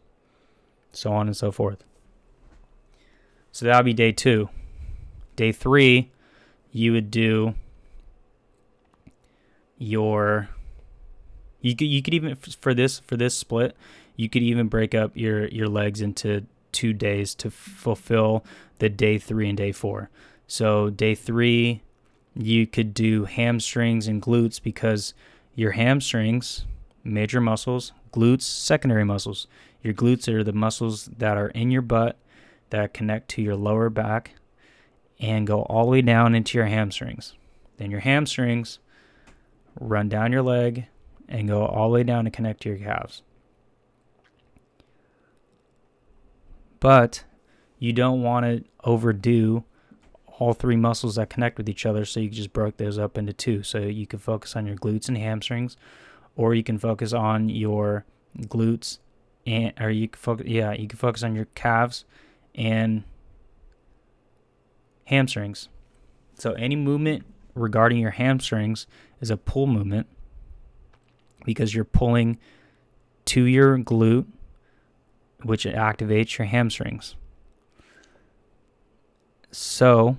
So 0.93 1.13
on 1.13 1.27
and 1.27 1.37
so 1.37 1.53
forth. 1.53 1.85
So 3.53 3.67
that'll 3.67 3.83
be 3.83 3.93
day 3.93 4.13
two. 4.13 4.49
Day 5.37 5.53
three 5.53 6.11
you 6.79 6.93
would 6.93 7.11
do 7.11 7.55
your 9.77 10.49
you 11.61 11.75
could 11.77 11.87
you 11.87 12.03
could 12.03 12.15
even 12.15 12.35
for 12.37 12.75
this 12.75 13.01
for 13.01 13.17
this 13.17 13.37
split 13.37 13.77
you 14.17 14.29
could 14.29 14.43
even 14.43 14.69
break 14.69 14.95
up 14.95 15.13
your 15.15 15.47
your 15.49 15.69
legs 15.69 16.01
into 16.01 16.45
two 16.73 16.93
days 16.93 17.35
to 17.35 17.51
fulfill 17.51 18.45
the 18.79 18.89
day 18.89 19.19
3 19.19 19.49
and 19.49 19.59
day 19.59 19.73
4 19.73 20.11
so 20.47 20.91
day 20.91 21.15
3 21.15 21.81
you 22.35 22.67
could 22.67 22.95
do 22.95 23.25
hamstrings 23.25 24.07
and 24.07 24.23
glutes 24.23 24.63
because 24.63 25.15
your 25.55 25.73
hamstrings 25.73 26.65
major 27.05 27.41
muscles 27.41 27.93
glutes 28.09 28.43
secondary 28.43 29.05
muscles. 29.05 29.47
Your 29.83 29.95
glutes 29.95 30.29
are 30.29 30.43
the 30.43 30.53
muscles 30.53 31.07
that 31.07 31.37
are 31.37 31.49
in 31.49 31.71
your 31.71 31.83
butt 31.83 32.17
that 32.71 32.93
connect 32.93 33.29
to 33.29 33.43
your 33.43 33.57
lower 33.57 33.89
back 33.89 34.33
and 35.21 35.47
go 35.47 35.63
all 35.63 35.85
the 35.85 35.91
way 35.91 36.03
down 36.03 36.35
into 36.35 36.59
your 36.59 36.67
hamstrings. 36.67 37.35
Then 37.77 37.91
your 37.91 38.01
hamstrings 38.01 38.79
run 39.81 40.09
down 40.09 40.33
your 40.33 40.43
leg 40.43 40.87
and 41.29 41.49
go 41.49 41.65
all 41.65 41.89
the 41.89 41.95
way 41.95 42.03
down 42.03 42.25
to 42.25 42.31
connect 42.31 42.63
to 42.63 42.71
your 42.71 42.79
calves. 42.79 43.23
But 46.81 47.25
you 47.79 47.93
don't 47.93 48.23
want 48.23 48.47
to 48.47 48.65
overdo 48.85 49.65
all 50.39 50.53
three 50.53 50.77
muscles 50.77 51.17
that 51.17 51.31
connect 51.31 51.59
with 51.59 51.69
each 51.69 51.85
other, 51.85 52.05
so 52.05 52.21
you 52.21 52.29
just 52.29 52.53
broke 52.53 52.77
those 52.77 52.99
up 52.99 53.19
into 53.19 53.33
two. 53.33 53.63
So 53.63 53.79
you 53.79 54.07
can 54.07 54.21
focus 54.21 54.55
on 54.55 54.67
your 54.67 54.77
glutes 54.77 55.09
and 55.09 55.19
hamstrings, 55.19 55.77
or 56.37 56.55
you 56.55 56.63
can 56.63 56.79
focus 56.79 57.13
on 57.13 57.49
your 57.49 58.05
glutes 58.43 58.99
and 59.47 59.73
or 59.81 59.91
you 59.91 60.09
can 60.09 60.19
focus 60.19 60.47
yeah, 60.47 60.73
you 60.73 60.87
can 60.87 60.99
focus 60.99 61.23
on 61.23 61.35
your 61.35 61.47
calves 61.55 62.05
and 62.55 63.05
hamstrings. 65.09 65.71
So 66.35 66.53
any 66.53 66.77
movement 66.77 67.25
regarding 67.55 67.99
your 67.99 68.11
hamstrings 68.11 68.87
is 69.21 69.31
a 69.31 69.39
pull 69.39 69.67
movement 69.67 70.07
because 71.47 71.75
you're 71.75 71.85
pulling 71.85 72.39
to 73.25 73.45
your 73.45 73.79
glute, 73.79 74.27
which 75.43 75.65
activates 75.65 76.37
your 76.37 76.47
hamstrings. 76.47 77.17
So, 79.51 80.19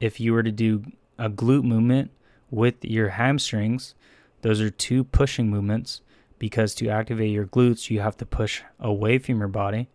if 0.00 0.18
you 0.18 0.32
were 0.32 0.42
to 0.42 0.50
do 0.50 0.84
a 1.18 1.28
glute 1.28 1.64
movement 1.64 2.10
with 2.50 2.82
your 2.82 3.10
hamstrings, 3.10 3.94
those 4.40 4.62
are 4.62 4.70
two 4.70 5.04
pushing 5.04 5.50
movements 5.50 6.00
because 6.38 6.74
to 6.76 6.88
activate 6.88 7.30
your 7.30 7.46
glutes, 7.46 7.90
you 7.90 8.00
have 8.00 8.16
to 8.16 8.24
push 8.24 8.62
away 8.78 9.18
from 9.18 9.38
your 9.38 9.48
body. 9.48 9.90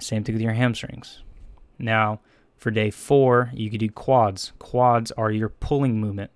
Same 0.00 0.24
thing 0.24 0.34
with 0.34 0.42
your 0.42 0.54
hamstrings. 0.54 1.22
Now, 1.78 2.20
for 2.56 2.70
day 2.70 2.90
four, 2.90 3.50
you 3.54 3.70
could 3.70 3.80
do 3.80 3.90
quads. 3.90 4.52
Quads 4.58 5.12
are 5.12 5.30
your 5.30 5.48
pulling 5.48 6.00
movement. 6.00 6.30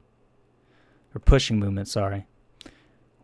or 1.15 1.19
pushing 1.19 1.59
movement, 1.59 1.89
sorry. 1.89 2.27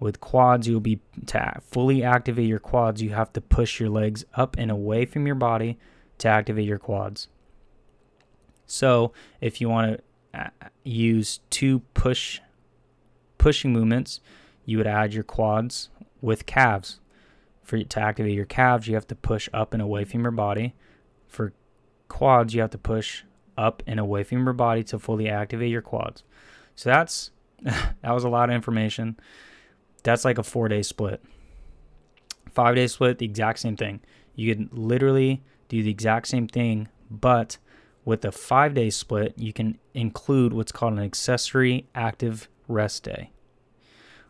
With 0.01 0.21
quads, 0.21 0.67
you'll 0.67 0.81
be 0.81 1.01
to 1.27 1.61
fully 1.63 2.03
activate 2.03 2.49
your 2.49 2.59
quads, 2.59 3.01
you 3.01 3.11
have 3.11 3.33
to 3.35 3.41
push 3.41 3.79
your 3.79 3.89
legs 3.89 4.25
up 4.35 4.57
and 4.59 4.71
away 4.71 5.07
from 5.07 5.27
your 5.27 5.37
body 5.37 5.79
to 6.19 6.29
activate 6.29 6.67
your 6.67 6.79
quads. 6.79 7.29
So, 8.67 9.13
if 9.41 9.61
you 9.61 9.69
want 9.69 10.03
to 10.35 10.41
uh, 10.41 10.51
use 10.83 11.41
two 11.51 11.81
push 11.95 12.41
pushing 13.39 13.73
movements, 13.73 14.21
you 14.65 14.79
would 14.79 14.87
add 14.87 15.15
your 15.15 15.23
quads 15.23 15.89
with 16.21 16.47
calves. 16.47 16.99
For 17.63 17.83
to 17.83 18.01
activate 18.01 18.35
your 18.35 18.45
calves, 18.45 18.89
you 18.89 18.95
have 18.95 19.07
to 19.09 19.15
push 19.15 19.49
up 19.55 19.73
and 19.73 19.81
away 19.81 20.05
from 20.05 20.23
your 20.23 20.33
body. 20.33 20.75
For 21.29 21.53
quads, 22.09 22.55
you 22.55 22.61
have 22.61 22.71
to 22.71 22.79
push 22.79 23.25
up 23.57 23.83
and 23.87 23.99
away 23.99 24.23
from 24.23 24.45
your 24.45 24.53
body 24.53 24.83
to 24.85 24.99
fully 24.99 25.29
activate 25.29 25.71
your 25.71 25.83
quads. 25.83 26.23
So 26.75 26.91
that's 26.91 27.31
that 27.63 28.13
was 28.13 28.25
a 28.25 28.29
lot 28.29 28.49
of 28.51 28.55
information. 28.55 29.19
That's 30.03 30.25
like 30.25 30.39
a 30.39 30.43
four 30.43 30.69
day 30.69 30.83
split. 30.83 31.23
Five 32.53 32.75
day 32.75 32.87
split, 32.87 33.19
the 33.19 33.27
exact 33.27 33.59
same 33.59 33.77
thing. 33.77 34.01
You 34.35 34.55
can 34.55 34.69
literally 34.73 35.43
do 35.69 35.83
the 35.83 35.91
exact 35.91 36.29
same 36.29 36.47
thing, 36.47 36.89
but 37.11 37.59
with 38.05 38.25
a 38.25 38.33
five 38.33 38.75
day 38.75 38.91
split, 38.91 39.35
you 39.37 39.53
can 39.53 39.79
include 39.95 40.53
what's 40.53 40.73
called 40.73 40.95
an 40.95 41.01
accessory 41.01 41.89
active 41.95 42.49
rest 42.69 43.03
day. 43.03 43.31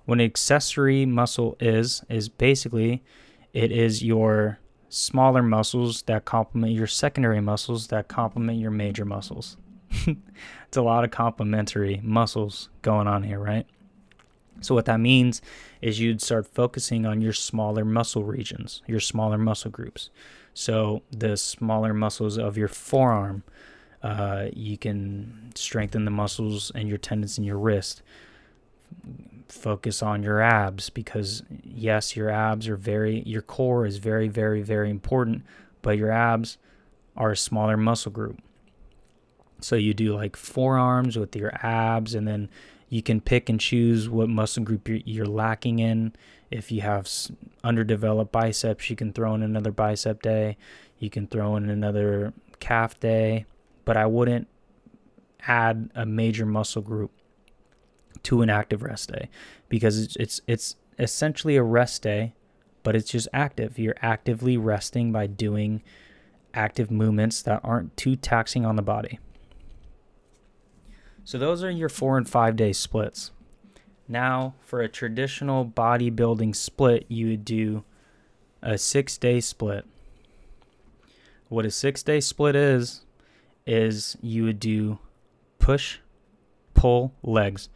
What 0.06 0.18
an 0.18 0.24
accessory 0.24 1.04
muscle 1.04 1.56
is, 1.60 2.04
is 2.08 2.28
basically 2.28 3.02
it 3.52 3.72
is 3.72 4.02
your 4.02 4.60
smaller 4.88 5.42
muscles 5.42 6.02
that 6.02 6.24
complement 6.24 6.72
your 6.72 6.86
secondary 6.86 7.40
muscles 7.40 7.88
that 7.88 8.08
complement 8.08 8.58
your 8.58 8.70
major 8.70 9.04
muscles. 9.04 9.56
it's 10.06 10.76
a 10.76 10.82
lot 10.82 11.04
of 11.04 11.10
complementary 11.10 12.00
muscles 12.02 12.68
going 12.82 13.06
on 13.06 13.22
here, 13.22 13.38
right? 13.38 13.66
So, 14.60 14.74
what 14.74 14.86
that 14.86 15.00
means 15.00 15.42
is 15.82 16.00
you'd 16.00 16.22
start 16.22 16.46
focusing 16.46 17.04
on 17.04 17.20
your 17.20 17.32
smaller 17.32 17.84
muscle 17.84 18.24
regions, 18.24 18.82
your 18.86 19.00
smaller 19.00 19.38
muscle 19.38 19.70
groups. 19.70 20.10
So, 20.54 21.02
the 21.10 21.36
smaller 21.36 21.92
muscles 21.92 22.38
of 22.38 22.56
your 22.56 22.68
forearm, 22.68 23.42
uh, 24.02 24.46
you 24.52 24.78
can 24.78 25.52
strengthen 25.54 26.04
the 26.04 26.10
muscles 26.10 26.72
and 26.74 26.88
your 26.88 26.98
tendons 26.98 27.38
in 27.38 27.44
your 27.44 27.58
wrist. 27.58 28.02
Focus 29.48 30.02
on 30.02 30.22
your 30.22 30.40
abs 30.40 30.90
because, 30.90 31.42
yes, 31.62 32.16
your 32.16 32.30
abs 32.30 32.68
are 32.68 32.76
very, 32.76 33.22
your 33.22 33.42
core 33.42 33.86
is 33.86 33.98
very, 33.98 34.28
very, 34.28 34.60
very 34.60 34.90
important, 34.90 35.44
but 35.82 35.96
your 35.96 36.10
abs 36.10 36.58
are 37.16 37.30
a 37.30 37.36
smaller 37.36 37.76
muscle 37.76 38.12
group. 38.12 38.40
So 39.60 39.76
you 39.76 39.94
do 39.94 40.14
like 40.14 40.36
forearms 40.36 41.16
with 41.16 41.34
your 41.34 41.52
abs, 41.62 42.14
and 42.14 42.26
then 42.26 42.50
you 42.88 43.02
can 43.02 43.20
pick 43.20 43.48
and 43.48 43.60
choose 43.60 44.08
what 44.08 44.28
muscle 44.28 44.62
group 44.62 44.88
you're, 44.88 45.00
you're 45.04 45.26
lacking 45.26 45.78
in. 45.78 46.14
If 46.50 46.70
you 46.70 46.82
have 46.82 47.08
underdeveloped 47.64 48.32
biceps, 48.32 48.90
you 48.90 48.96
can 48.96 49.12
throw 49.12 49.34
in 49.34 49.42
another 49.42 49.72
bicep 49.72 50.22
day. 50.22 50.56
You 50.98 51.10
can 51.10 51.26
throw 51.26 51.56
in 51.56 51.70
another 51.70 52.32
calf 52.60 52.98
day, 53.00 53.46
but 53.84 53.96
I 53.96 54.06
wouldn't 54.06 54.48
add 55.46 55.90
a 55.94 56.04
major 56.04 56.46
muscle 56.46 56.82
group 56.82 57.12
to 58.26 58.42
an 58.42 58.50
active 58.50 58.82
rest 58.82 59.12
day 59.12 59.30
because 59.68 60.00
it's 60.00 60.16
it's, 60.16 60.40
it's 60.48 60.76
essentially 60.98 61.56
a 61.56 61.62
rest 61.62 62.02
day, 62.02 62.34
but 62.82 62.96
it's 62.96 63.10
just 63.10 63.28
active. 63.32 63.78
You're 63.78 63.94
actively 64.02 64.56
resting 64.56 65.12
by 65.12 65.28
doing 65.28 65.82
active 66.52 66.90
movements 66.90 67.40
that 67.42 67.60
aren't 67.62 67.96
too 67.96 68.16
taxing 68.16 68.64
on 68.64 68.74
the 68.74 68.82
body. 68.82 69.20
So 71.22 71.38
those 71.38 71.62
are 71.62 71.70
your 71.70 71.88
four 71.88 72.18
and 72.18 72.28
five 72.28 72.56
day 72.56 72.72
splits. 72.72 73.30
Now, 74.08 74.54
for 74.60 74.80
a 74.80 74.88
traditional 74.88 75.64
bodybuilding 75.64 76.56
split, 76.56 77.06
you 77.08 77.28
would 77.28 77.44
do 77.44 77.84
a 78.60 78.76
six 78.76 79.18
day 79.18 79.40
split. 79.40 79.84
What 81.48 81.64
a 81.64 81.70
six 81.70 82.02
day 82.02 82.20
split 82.20 82.56
is, 82.56 83.02
is 83.66 84.16
you 84.20 84.44
would 84.44 84.58
do 84.58 84.98
push, 85.58 85.98
pull, 86.74 87.14
legs. 87.22 87.68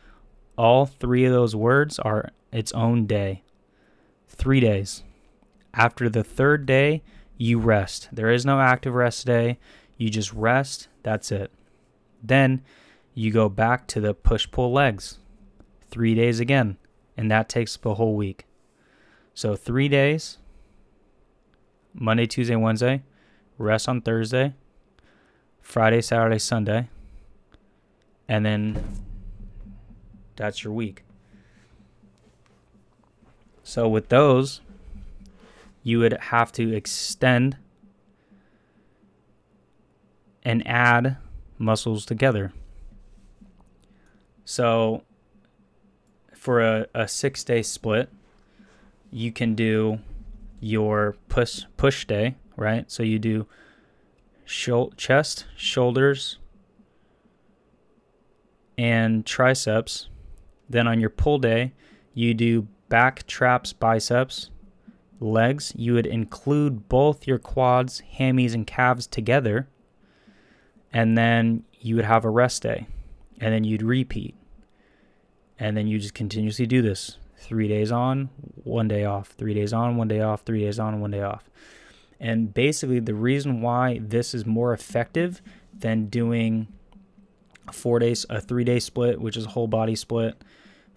All 0.60 0.84
three 0.84 1.24
of 1.24 1.32
those 1.32 1.56
words 1.56 1.98
are 2.00 2.32
its 2.52 2.70
own 2.72 3.06
day. 3.06 3.44
Three 4.28 4.60
days. 4.60 5.02
After 5.72 6.10
the 6.10 6.22
third 6.22 6.66
day, 6.66 7.02
you 7.38 7.58
rest. 7.58 8.10
There 8.12 8.30
is 8.30 8.44
no 8.44 8.60
active 8.60 8.92
rest 8.92 9.24
day. 9.24 9.58
You 9.96 10.10
just 10.10 10.34
rest. 10.34 10.88
That's 11.02 11.32
it. 11.32 11.50
Then 12.22 12.60
you 13.14 13.30
go 13.30 13.48
back 13.48 13.86
to 13.86 14.02
the 14.02 14.12
push 14.12 14.50
pull 14.50 14.70
legs 14.70 15.16
three 15.90 16.14
days 16.14 16.40
again, 16.40 16.76
and 17.16 17.30
that 17.30 17.48
takes 17.48 17.78
the 17.78 17.94
whole 17.94 18.14
week. 18.14 18.44
So, 19.32 19.56
three 19.56 19.88
days 19.88 20.36
Monday, 21.94 22.26
Tuesday, 22.26 22.56
Wednesday, 22.56 23.02
rest 23.56 23.88
on 23.88 24.02
Thursday, 24.02 24.52
Friday, 25.62 26.02
Saturday, 26.02 26.38
Sunday, 26.38 26.90
and 28.28 28.44
then 28.44 29.00
that's 30.40 30.64
your 30.64 30.72
week. 30.72 31.04
So, 33.62 33.86
with 33.86 34.08
those, 34.08 34.62
you 35.82 35.98
would 35.98 36.12
have 36.14 36.50
to 36.52 36.74
extend 36.74 37.58
and 40.42 40.66
add 40.66 41.18
muscles 41.58 42.06
together. 42.06 42.52
So 44.44 45.02
for 46.34 46.60
a, 46.60 46.86
a 46.94 47.06
six 47.06 47.44
day 47.44 47.62
split, 47.62 48.08
you 49.10 49.30
can 49.30 49.54
do 49.54 49.98
your 50.58 51.16
push 51.28 51.62
push 51.76 52.04
day, 52.04 52.36
right? 52.56 52.90
So 52.90 53.02
you 53.02 53.18
do 53.18 53.46
sh- 54.44 54.70
chest, 54.96 55.46
shoulders, 55.56 56.38
and 58.76 59.24
triceps. 59.24 60.08
Then 60.70 60.86
on 60.86 61.00
your 61.00 61.10
pull 61.10 61.38
day, 61.38 61.72
you 62.14 62.32
do 62.32 62.68
back, 62.88 63.26
traps, 63.26 63.72
biceps, 63.72 64.50
legs. 65.18 65.72
You 65.76 65.94
would 65.94 66.06
include 66.06 66.88
both 66.88 67.26
your 67.26 67.38
quads, 67.38 68.02
hammies, 68.18 68.54
and 68.54 68.66
calves 68.66 69.06
together. 69.06 69.68
And 70.92 71.18
then 71.18 71.64
you 71.80 71.96
would 71.96 72.04
have 72.04 72.24
a 72.24 72.30
rest 72.30 72.62
day. 72.62 72.86
And 73.40 73.52
then 73.52 73.64
you'd 73.64 73.82
repeat. 73.82 74.34
And 75.58 75.76
then 75.76 75.86
you 75.86 75.98
just 75.98 76.14
continuously 76.14 76.66
do 76.66 76.80
this 76.80 77.18
three 77.36 77.68
days 77.68 77.90
on, 77.90 78.30
one 78.62 78.88
day 78.88 79.04
off, 79.04 79.28
three 79.36 79.54
days 79.54 79.72
on, 79.72 79.96
one 79.96 80.08
day 80.08 80.20
off, 80.20 80.42
three 80.42 80.60
days 80.60 80.78
on, 80.78 81.00
one 81.00 81.10
day 81.10 81.22
off. 81.22 81.50
And 82.20 82.52
basically, 82.52 83.00
the 83.00 83.14
reason 83.14 83.62
why 83.62 83.98
this 84.02 84.34
is 84.34 84.44
more 84.44 84.72
effective 84.72 85.40
than 85.76 86.06
doing 86.06 86.68
a 87.66 87.72
four 87.72 87.98
days, 87.98 88.26
a 88.28 88.40
three 88.40 88.64
day 88.64 88.78
split, 88.78 89.20
which 89.20 89.36
is 89.36 89.46
a 89.46 89.50
whole 89.50 89.68
body 89.68 89.96
split, 89.96 90.36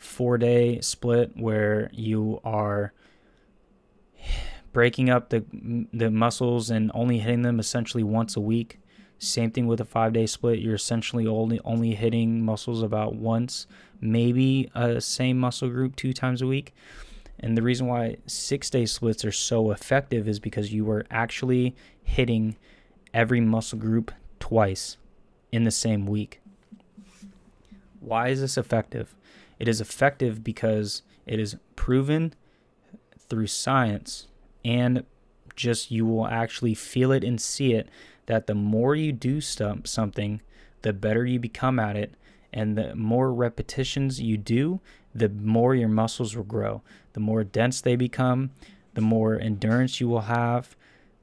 four 0.03 0.37
day 0.37 0.79
split 0.81 1.31
where 1.35 1.89
you 1.93 2.39
are 2.43 2.93
breaking 4.71 5.09
up 5.09 5.29
the 5.29 5.43
the 5.93 6.11
muscles 6.11 6.69
and 6.69 6.91
only 6.93 7.19
hitting 7.19 7.43
them 7.43 7.59
essentially 7.59 8.03
once 8.03 8.35
a 8.35 8.41
week. 8.41 8.79
Same 9.17 9.51
thing 9.51 9.67
with 9.67 9.79
a 9.79 9.85
five 9.85 10.13
day 10.13 10.25
split. 10.25 10.59
You're 10.59 10.75
essentially 10.75 11.25
only 11.25 11.59
only 11.63 11.95
hitting 11.95 12.43
muscles 12.43 12.83
about 12.83 13.15
once 13.15 13.65
maybe 14.01 14.69
a 14.75 14.99
same 14.99 15.39
muscle 15.39 15.69
group 15.69 15.95
two 15.95 16.11
times 16.11 16.41
a 16.41 16.47
week. 16.47 16.73
And 17.39 17.57
the 17.57 17.61
reason 17.61 17.87
why 17.87 18.17
six 18.27 18.69
day 18.69 18.85
splits 18.85 19.23
are 19.23 19.31
so 19.31 19.71
effective 19.71 20.27
is 20.27 20.39
because 20.39 20.73
you 20.73 20.89
are 20.91 21.05
actually 21.09 21.75
hitting 22.03 22.57
every 23.13 23.39
muscle 23.39 23.79
group 23.79 24.11
twice 24.39 24.97
in 25.51 25.63
the 25.63 25.71
same 25.71 26.05
week. 26.05 26.41
Why 28.01 28.29
is 28.29 28.41
this 28.41 28.57
effective? 28.57 29.15
It 29.59 29.67
is 29.67 29.81
effective 29.81 30.43
because 30.43 31.01
it 31.25 31.39
is 31.39 31.57
proven 31.75 32.33
through 33.17 33.47
science 33.47 34.27
and 34.65 35.05
just 35.55 35.91
you 35.91 36.05
will 36.05 36.27
actually 36.27 36.73
feel 36.73 37.11
it 37.11 37.23
and 37.23 37.39
see 37.39 37.73
it 37.73 37.87
that 38.25 38.47
the 38.47 38.55
more 38.55 38.95
you 38.95 39.11
do 39.11 39.41
something, 39.41 40.41
the 40.81 40.93
better 40.93 41.25
you 41.25 41.39
become 41.39 41.79
at 41.79 41.95
it 41.95 42.13
and 42.51 42.77
the 42.77 42.95
more 42.95 43.33
repetitions 43.33 44.21
you 44.21 44.37
do, 44.37 44.79
the 45.13 45.29
more 45.29 45.75
your 45.75 45.89
muscles 45.89 46.35
will 46.35 46.43
grow. 46.43 46.81
The 47.13 47.19
more 47.19 47.43
dense 47.43 47.81
they 47.81 47.95
become, 47.95 48.51
the 48.93 49.01
more 49.01 49.39
endurance 49.39 49.99
you 49.99 50.07
will 50.07 50.21
have, 50.21 50.75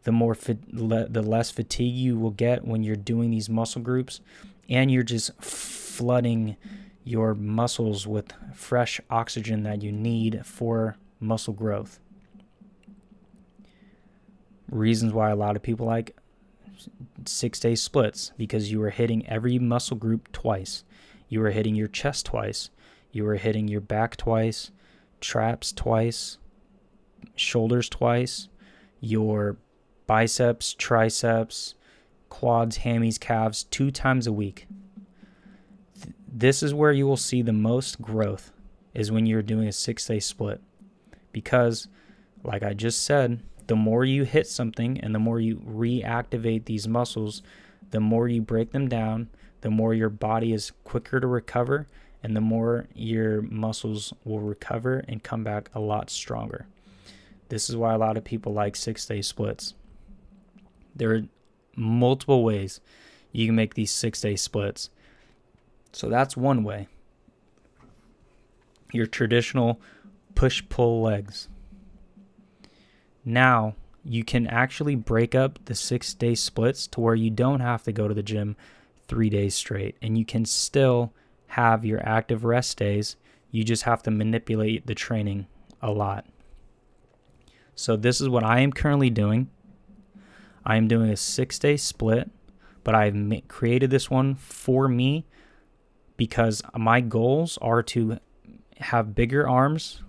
the 0.05 0.12
more 0.12 0.37
le- 0.73 1.09
the 1.09 1.23
less 1.23 1.51
fatigue 1.51 1.95
you 1.95 2.19
will 2.19 2.31
get 2.31 2.64
when 2.64 2.83
you're 2.83 2.97
doing 2.97 3.31
these 3.31 3.49
muscle 3.49 3.83
groups, 3.83 4.21
and 4.69 4.90
you're 4.90 5.03
just 5.03 5.40
flooding 5.43 6.57
your 7.05 7.35
muscles 7.35 8.07
with 8.07 8.33
fresh 8.55 9.01
oxygen 9.11 9.63
that 9.65 9.83
you 9.83 9.91
need 9.93 10.45
for 10.45 10.97
muscle 11.19 11.55
growth. 11.55 11.99
Reasons 14.71 15.13
why 15.13 15.31
a 15.31 15.37
lot 15.37 15.57
of 15.57 15.63
people 15.63 15.87
like 15.87 16.17
six 17.27 17.59
day 17.61 17.75
splits 17.75 18.33
because 18.39 18.71
you 18.71 18.83
are 18.83 18.91
hitting 18.91 19.27
every 19.29 19.59
muscle 19.59 19.97
group 19.97 20.31
twice. 20.33 20.85
You 21.29 21.43
are 21.45 21.51
hitting 21.51 21.75
your 21.75 21.89
chest 21.89 22.27
twice. 22.27 22.71
you 23.13 23.27
are 23.27 23.37
hitting 23.37 23.69
your 23.69 23.81
back 23.81 24.17
twice, 24.17 24.71
traps 25.21 25.73
twice, 25.73 26.39
shoulders 27.35 27.89
twice, 27.89 28.49
your 29.01 29.57
biceps, 30.07 30.75
triceps, 30.75 31.75
quads, 32.29 32.79
hammies, 32.79 33.19
calves 33.19 33.65
two 33.65 33.91
times 33.91 34.27
a 34.27 34.33
week. 34.33 34.67
This 36.27 36.63
is 36.63 36.73
where 36.73 36.93
you 36.93 37.07
will 37.07 37.17
see 37.17 37.43
the 37.43 37.53
most 37.53 38.01
growth 38.01 38.53
is 38.95 39.13
when 39.13 39.27
you're 39.27 39.43
doing 39.43 39.67
a 39.67 39.73
6-day 39.73 40.21
split. 40.21 40.61
Because 41.33 41.89
like 42.43 42.63
I 42.63 42.73
just 42.73 43.05
said, 43.05 43.43
the 43.67 43.77
more 43.77 44.05
you 44.05 44.25
hit 44.25 44.47
something 44.47 44.99
and 45.01 45.15
the 45.15 45.19
more 45.19 45.41
you 45.41 45.57
reactivate 45.57 46.65
these 46.65 46.89
muscles, 46.89 47.43
the 47.91 48.01
more 48.01 48.29
you 48.29 48.41
break 48.41 48.73
them 48.73 48.89
down, 48.89 49.29
the 49.61 49.71
more 49.71 49.95
your 49.95 50.09
body 50.09 50.53
is 50.53 50.73
quicker 50.85 51.21
to 51.21 51.27
recover 51.27 51.87
and 52.23 52.37
the 52.37 52.41
more 52.41 52.87
your 52.95 53.43
muscles 53.43 54.13
will 54.25 54.41
recover 54.41 55.05
and 55.09 55.23
come 55.23 55.45
back 55.45 55.71
a 55.75 55.81
lot 55.81 56.11
stronger. 56.11 56.67
This 57.49 57.69
is 57.69 57.77
why 57.77 57.95
a 57.95 57.99
lot 57.99 58.17
of 58.17 58.25
people 58.25 58.53
like 58.53 58.77
six 58.77 59.07
day 59.07 59.23
splits. 59.23 59.75
There 60.95 61.15
are 61.15 61.23
multiple 61.77 62.43
ways 62.45 62.81
you 63.33 63.47
can 63.47 63.55
make 63.55 63.75
these 63.75 63.91
six 63.91 64.21
day 64.21 64.37
splits. 64.37 64.91
So 65.92 66.09
that's 66.09 66.37
one 66.37 66.64
way. 66.64 66.88
Your 68.92 69.07
traditional 69.07 69.81
push 70.35 70.62
pull 70.68 71.03
legs. 71.03 71.48
Now 73.24 73.74
you 74.05 74.24
can 74.24 74.46
actually 74.46 74.94
break 74.94 75.35
up 75.35 75.59
the 75.66 75.74
six 75.74 76.14
day 76.14 76.35
splits 76.35 76.87
to 76.88 77.00
where 77.00 77.14
you 77.14 77.31
don't 77.31 77.61
have 77.61 77.83
to 77.85 77.92
go 77.92 78.09
to 78.09 78.14
the 78.14 78.22
gym 78.22 78.57
three 79.07 79.29
days 79.29 79.55
straight 79.55 79.96
and 80.00 80.16
you 80.16 80.24
can 80.24 80.44
still 80.44 81.12
have 81.48 81.85
your 81.85 82.00
active 82.07 82.44
rest 82.44 82.79
days. 82.79 83.16
You 83.50 83.64
just 83.64 83.83
have 83.83 84.03
to 84.05 84.11
manipulate 84.11 84.87
the 84.87 84.94
training 84.94 85.46
a 85.83 85.90
lot. 85.90 86.26
So, 87.74 87.96
this 87.96 88.20
is 88.20 88.29
what 88.29 88.44
I 88.44 88.61
am 88.61 88.72
currently 88.72 89.11
doing. 89.11 89.50
I 90.64 90.76
am 90.76 90.87
doing 90.87 91.11
a 91.11 91.16
six 91.16 91.59
day 91.59 91.76
split, 91.76 92.31
but 92.85 92.94
I've 92.94 93.16
created 93.48 93.90
this 93.90 94.11
one 94.11 94.35
for 94.35 94.87
me 94.87 95.26
because 96.21 96.61
my 96.77 97.01
goals 97.01 97.57
are 97.63 97.83
to 97.83 98.19
have 98.77 99.15
bigger 99.15 99.49
arms, 99.49 100.03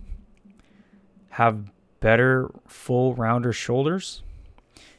have 1.29 1.71
better 2.01 2.51
full 2.67 3.15
rounder 3.15 3.53
shoulders, 3.53 4.21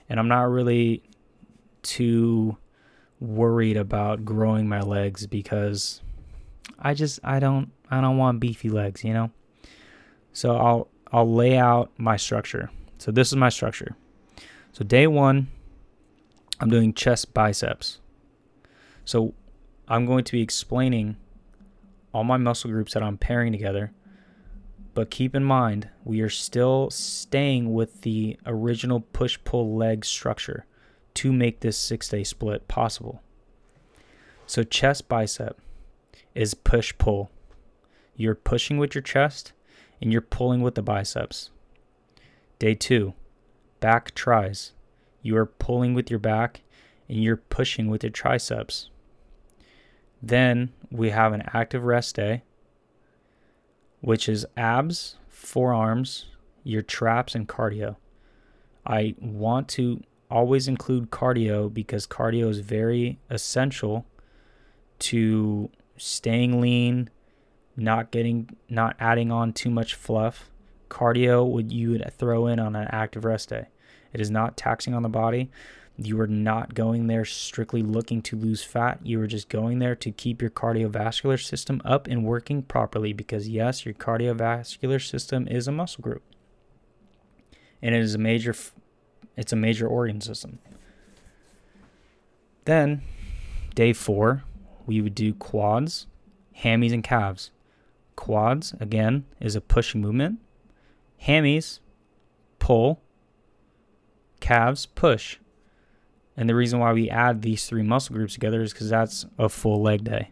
and 0.08 0.18
I'm 0.18 0.28
not 0.28 0.44
really 0.44 1.02
too 1.82 2.56
worried 3.20 3.76
about 3.76 4.24
growing 4.24 4.66
my 4.66 4.80
legs 4.80 5.26
because 5.26 6.00
I 6.78 6.94
just 6.94 7.20
I 7.22 7.40
don't 7.40 7.70
I 7.90 8.00
don't 8.00 8.16
want 8.16 8.40
beefy 8.40 8.70
legs, 8.70 9.04
you 9.04 9.12
know. 9.12 9.30
So 10.32 10.56
I'll 10.56 10.88
I'll 11.12 11.30
lay 11.30 11.58
out 11.58 11.90
my 11.98 12.16
structure. 12.16 12.70
So 12.96 13.12
this 13.12 13.28
is 13.28 13.36
my 13.36 13.50
structure. 13.50 13.96
So 14.72 14.82
day 14.82 15.06
1 15.06 15.46
I'm 16.58 16.70
doing 16.70 16.94
chest 16.94 17.34
biceps. 17.34 18.00
So 19.04 19.34
I'm 19.92 20.06
going 20.06 20.24
to 20.24 20.32
be 20.32 20.40
explaining 20.40 21.18
all 22.14 22.24
my 22.24 22.38
muscle 22.38 22.70
groups 22.70 22.94
that 22.94 23.02
I'm 23.02 23.18
pairing 23.18 23.52
together. 23.52 23.92
But 24.94 25.10
keep 25.10 25.34
in 25.34 25.44
mind, 25.44 25.90
we 26.02 26.22
are 26.22 26.30
still 26.30 26.88
staying 26.88 27.74
with 27.74 28.00
the 28.00 28.38
original 28.46 29.00
push 29.00 29.38
pull 29.44 29.76
leg 29.76 30.06
structure 30.06 30.64
to 31.12 31.30
make 31.30 31.60
this 31.60 31.76
six 31.76 32.08
day 32.08 32.24
split 32.24 32.68
possible. 32.68 33.20
So, 34.46 34.62
chest 34.62 35.10
bicep 35.10 35.60
is 36.34 36.54
push 36.54 36.94
pull. 36.96 37.30
You're 38.16 38.34
pushing 38.34 38.78
with 38.78 38.94
your 38.94 39.02
chest 39.02 39.52
and 40.00 40.10
you're 40.10 40.22
pulling 40.22 40.62
with 40.62 40.74
the 40.74 40.80
biceps. 40.82 41.50
Day 42.58 42.74
two, 42.74 43.12
back 43.80 44.14
tris. 44.14 44.72
You 45.20 45.36
are 45.36 45.44
pulling 45.44 45.92
with 45.92 46.08
your 46.08 46.18
back 46.18 46.62
and 47.10 47.22
you're 47.22 47.36
pushing 47.36 47.88
with 47.88 48.02
your 48.02 48.10
triceps. 48.10 48.88
Then 50.22 50.72
we 50.90 51.10
have 51.10 51.32
an 51.32 51.42
active 51.52 51.82
rest 51.82 52.14
day, 52.14 52.42
which 54.00 54.28
is 54.28 54.46
abs, 54.56 55.16
forearms, 55.28 56.26
your 56.62 56.82
traps, 56.82 57.34
and 57.34 57.48
cardio. 57.48 57.96
I 58.86 59.14
want 59.20 59.68
to 59.70 60.02
always 60.30 60.68
include 60.68 61.10
cardio 61.10 61.72
because 61.72 62.06
cardio 62.06 62.48
is 62.48 62.60
very 62.60 63.18
essential 63.30 64.06
to 65.00 65.68
staying 65.96 66.60
lean, 66.60 67.10
not 67.76 68.10
getting 68.12 68.56
not 68.68 68.96
adding 69.00 69.32
on 69.32 69.52
too 69.52 69.70
much 69.70 69.94
fluff. 69.94 70.50
Cardio 70.88 71.48
would 71.48 71.72
you 71.72 71.90
would 71.90 72.12
throw 72.16 72.46
in 72.46 72.60
on 72.60 72.76
an 72.76 72.88
active 72.90 73.24
rest 73.24 73.48
day. 73.48 73.66
It 74.12 74.20
is 74.20 74.30
not 74.30 74.56
taxing 74.56 74.94
on 74.94 75.02
the 75.02 75.08
body. 75.08 75.50
You 75.98 76.18
are 76.20 76.26
not 76.26 76.74
going 76.74 77.06
there 77.06 77.24
strictly 77.24 77.82
looking 77.82 78.22
to 78.22 78.36
lose 78.36 78.64
fat. 78.64 79.00
You 79.02 79.20
are 79.20 79.26
just 79.26 79.48
going 79.48 79.78
there 79.78 79.94
to 79.96 80.10
keep 80.10 80.40
your 80.40 80.50
cardiovascular 80.50 81.42
system 81.42 81.82
up 81.84 82.06
and 82.06 82.24
working 82.24 82.62
properly 82.62 83.12
because 83.12 83.48
yes, 83.48 83.84
your 83.84 83.94
cardiovascular 83.94 85.06
system 85.06 85.46
is 85.48 85.68
a 85.68 85.72
muscle 85.72 86.02
group. 86.02 86.22
And 87.82 87.94
it 87.94 88.00
is 88.00 88.14
a 88.14 88.18
major 88.18 88.54
it's 89.36 89.52
a 89.52 89.56
major 89.56 89.86
organ 89.86 90.20
system. 90.20 90.58
Then 92.64 93.02
day 93.74 93.92
4, 93.92 94.44
we 94.86 95.00
would 95.00 95.14
do 95.14 95.34
quads, 95.34 96.06
hammies, 96.58 96.92
and 96.92 97.02
calves. 97.02 97.50
Quads, 98.16 98.74
again, 98.78 99.24
is 99.40 99.56
a 99.56 99.60
pushing 99.60 100.00
movement. 100.00 100.38
Hammies, 101.24 101.80
pull. 102.58 103.00
Calves, 104.40 104.86
push. 104.86 105.38
And 106.36 106.48
the 106.48 106.54
reason 106.54 106.78
why 106.78 106.92
we 106.92 107.10
add 107.10 107.42
these 107.42 107.66
three 107.66 107.82
muscle 107.82 108.14
groups 108.14 108.34
together 108.34 108.62
is 108.62 108.72
because 108.72 108.88
that's 108.88 109.26
a 109.38 109.48
full 109.48 109.82
leg 109.82 110.04
day, 110.04 110.30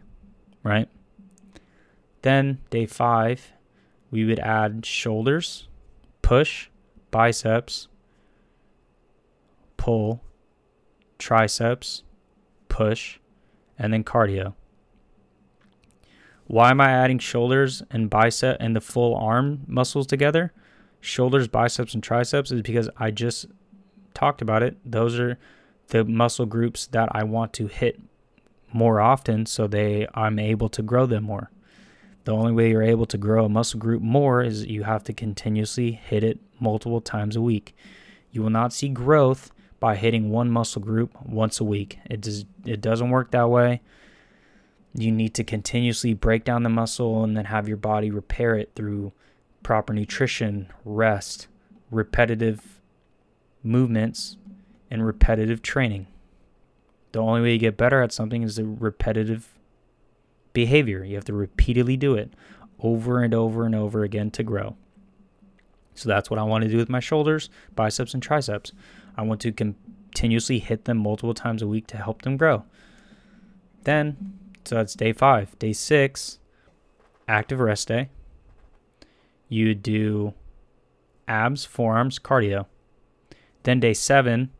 right? 0.63 0.89
Then, 2.23 2.59
day 2.69 2.85
five, 2.85 3.51
we 4.09 4.25
would 4.25 4.39
add 4.39 4.85
shoulders, 4.85 5.67
push, 6.21 6.69
biceps, 7.11 7.87
pull, 9.77 10.23
triceps, 11.17 12.03
push, 12.67 13.19
and 13.77 13.93
then 13.93 14.03
cardio. 14.03 14.53
Why 16.45 16.71
am 16.71 16.81
I 16.81 16.91
adding 16.91 17.19
shoulders 17.19 17.81
and 17.91 18.09
bicep 18.09 18.57
and 18.59 18.75
the 18.75 18.81
full 18.81 19.15
arm 19.15 19.61
muscles 19.67 20.05
together? 20.05 20.51
Shoulders, 20.99 21.47
biceps, 21.47 21.93
and 21.93 22.03
triceps 22.03 22.51
is 22.51 22.61
because 22.61 22.89
I 22.97 23.09
just 23.09 23.47
talked 24.13 24.41
about 24.41 24.61
it. 24.61 24.77
Those 24.85 25.17
are 25.17 25.39
the 25.91 26.03
muscle 26.03 26.45
groups 26.45 26.87
that 26.87 27.09
I 27.11 27.23
want 27.23 27.53
to 27.53 27.67
hit 27.67 27.99
more 28.73 28.99
often 28.99 29.45
so 29.45 29.67
they 29.67 30.07
I'm 30.13 30.39
able 30.39 30.69
to 30.69 30.81
grow 30.81 31.05
them 31.05 31.25
more. 31.25 31.51
The 32.23 32.33
only 32.33 32.51
way 32.51 32.69
you're 32.69 32.83
able 32.83 33.05
to 33.07 33.17
grow 33.17 33.45
a 33.45 33.49
muscle 33.49 33.79
group 33.79 34.01
more 34.01 34.41
is 34.41 34.65
you 34.65 34.83
have 34.83 35.03
to 35.05 35.13
continuously 35.13 35.91
hit 35.91 36.23
it 36.23 36.39
multiple 36.59 37.01
times 37.01 37.35
a 37.35 37.41
week. 37.41 37.75
You 38.31 38.41
will 38.41 38.49
not 38.49 38.73
see 38.73 38.89
growth 38.89 39.51
by 39.79 39.95
hitting 39.95 40.29
one 40.29 40.49
muscle 40.49 40.81
group 40.81 41.11
once 41.25 41.59
a 41.59 41.63
week. 41.63 41.99
It 42.09 42.21
does 42.21 42.45
it 42.65 42.81
doesn't 42.81 43.09
work 43.09 43.31
that 43.31 43.49
way. 43.49 43.81
You 44.93 45.11
need 45.11 45.33
to 45.35 45.43
continuously 45.43 46.13
break 46.13 46.43
down 46.43 46.63
the 46.63 46.69
muscle 46.69 47.23
and 47.23 47.35
then 47.35 47.45
have 47.45 47.67
your 47.67 47.77
body 47.77 48.11
repair 48.11 48.55
it 48.55 48.71
through 48.75 49.13
proper 49.63 49.93
nutrition, 49.93 50.67
rest, 50.83 51.47
repetitive 51.89 52.81
movements, 53.63 54.37
and 54.91 55.05
repetitive 55.05 55.61
training. 55.61 56.05
The 57.13 57.19
only 57.19 57.41
way 57.41 57.53
you 57.53 57.57
get 57.57 57.77
better 57.77 58.01
at 58.03 58.11
something 58.11 58.43
is 58.43 58.57
the 58.57 58.65
repetitive 58.65 59.49
behavior. 60.53 61.03
You 61.03 61.15
have 61.15 61.25
to 61.25 61.33
repeatedly 61.33 61.97
do 61.97 62.13
it 62.13 62.33
over 62.79 63.23
and 63.23 63.33
over 63.33 63.65
and 63.65 63.73
over 63.73 64.03
again 64.03 64.29
to 64.31 64.43
grow. 64.43 64.75
So 65.95 66.09
that's 66.09 66.29
what 66.29 66.39
I 66.39 66.43
want 66.43 66.63
to 66.63 66.69
do 66.69 66.77
with 66.77 66.89
my 66.89 66.99
shoulders, 66.99 67.49
biceps, 67.75 68.13
and 68.13 68.21
triceps. 68.21 68.71
I 69.17 69.23
want 69.23 69.41
to 69.41 69.51
continuously 69.51 70.59
hit 70.59 70.85
them 70.85 70.97
multiple 70.97 71.33
times 71.33 71.61
a 71.61 71.67
week 71.67 71.87
to 71.87 71.97
help 71.97 72.21
them 72.21 72.37
grow. 72.37 72.65
Then, 73.83 74.33
so 74.65 74.75
that's 74.75 74.93
day 74.93 75.13
five. 75.13 75.57
Day 75.59 75.73
six, 75.73 76.39
active 77.27 77.59
rest 77.59 77.87
day. 77.87 78.09
You 79.49 79.75
do 79.75 80.33
abs, 81.27 81.65
forearms, 81.65 82.19
cardio. 82.19 82.67
Then 83.63 83.79
day 83.79 83.93
seven, 83.93 84.51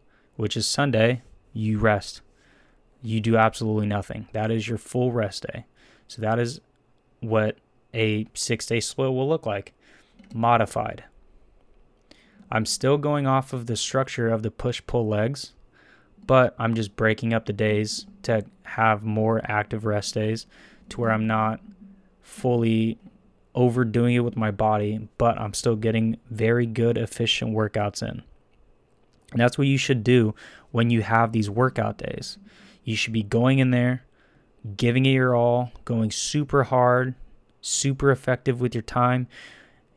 which 0.42 0.58
is 0.58 0.66
Sunday, 0.66 1.22
you 1.54 1.78
rest. 1.78 2.22
You 3.04 3.22
do 3.22 3.38
absolutely 3.38 3.86
nothing. 3.86 4.28
That 4.34 4.50
is 4.50 4.68
your 4.68 4.80
full 4.80 5.12
rest 5.12 5.46
day. 5.46 5.66
So 6.08 6.20
that 6.24 6.40
is 6.40 6.60
what 7.20 7.60
a 7.94 8.26
six 8.34 8.66
day 8.66 8.80
split 8.80 9.14
will 9.14 9.30
look 9.30 9.46
like. 9.46 9.76
Modified. 10.34 11.04
I'm 12.52 12.66
still 12.66 12.98
going 12.98 13.28
off 13.28 13.54
of 13.54 13.68
the 13.68 13.76
structure 13.76 14.30
of 14.30 14.42
the 14.42 14.50
push 14.50 14.82
pull 14.88 15.08
legs, 15.08 15.54
but 16.26 16.56
I'm 16.58 16.74
just 16.74 16.96
breaking 16.96 17.36
up 17.36 17.46
the 17.46 17.54
days 17.54 18.08
to 18.24 18.44
have 18.64 19.04
more 19.04 19.42
active 19.44 19.86
rest 19.86 20.16
days 20.16 20.48
to 20.90 21.02
where 21.02 21.12
I'm 21.12 21.28
not 21.28 21.60
fully 22.24 22.98
overdoing 23.54 24.16
it 24.16 24.22
with 24.22 24.36
my 24.36 24.50
body, 24.50 25.08
but 25.20 25.40
I'm 25.40 25.54
still 25.54 25.76
getting 25.76 26.18
very 26.32 26.66
good, 26.66 26.98
efficient 26.98 27.54
workouts 27.54 28.02
in. 28.02 28.24
And 29.32 29.40
that's 29.40 29.58
what 29.58 29.68
you 29.68 29.78
should 29.78 30.04
do 30.04 30.36
when 30.72 30.90
you 30.90 31.02
have 31.02 31.32
these 31.32 31.50
workout 31.50 31.98
days. 31.98 32.38
You 32.84 32.96
should 32.96 33.14
be 33.14 33.24
going 33.24 33.60
in 33.60 33.72
there, 33.72 34.04
giving 34.78 35.06
it 35.06 35.12
your 35.12 35.36
all, 35.36 35.72
going 35.86 36.12
super 36.12 36.64
hard, 36.64 37.16
super 37.62 38.12
effective 38.12 38.60
with 38.60 38.76
your 38.76 38.82
time. 38.82 39.28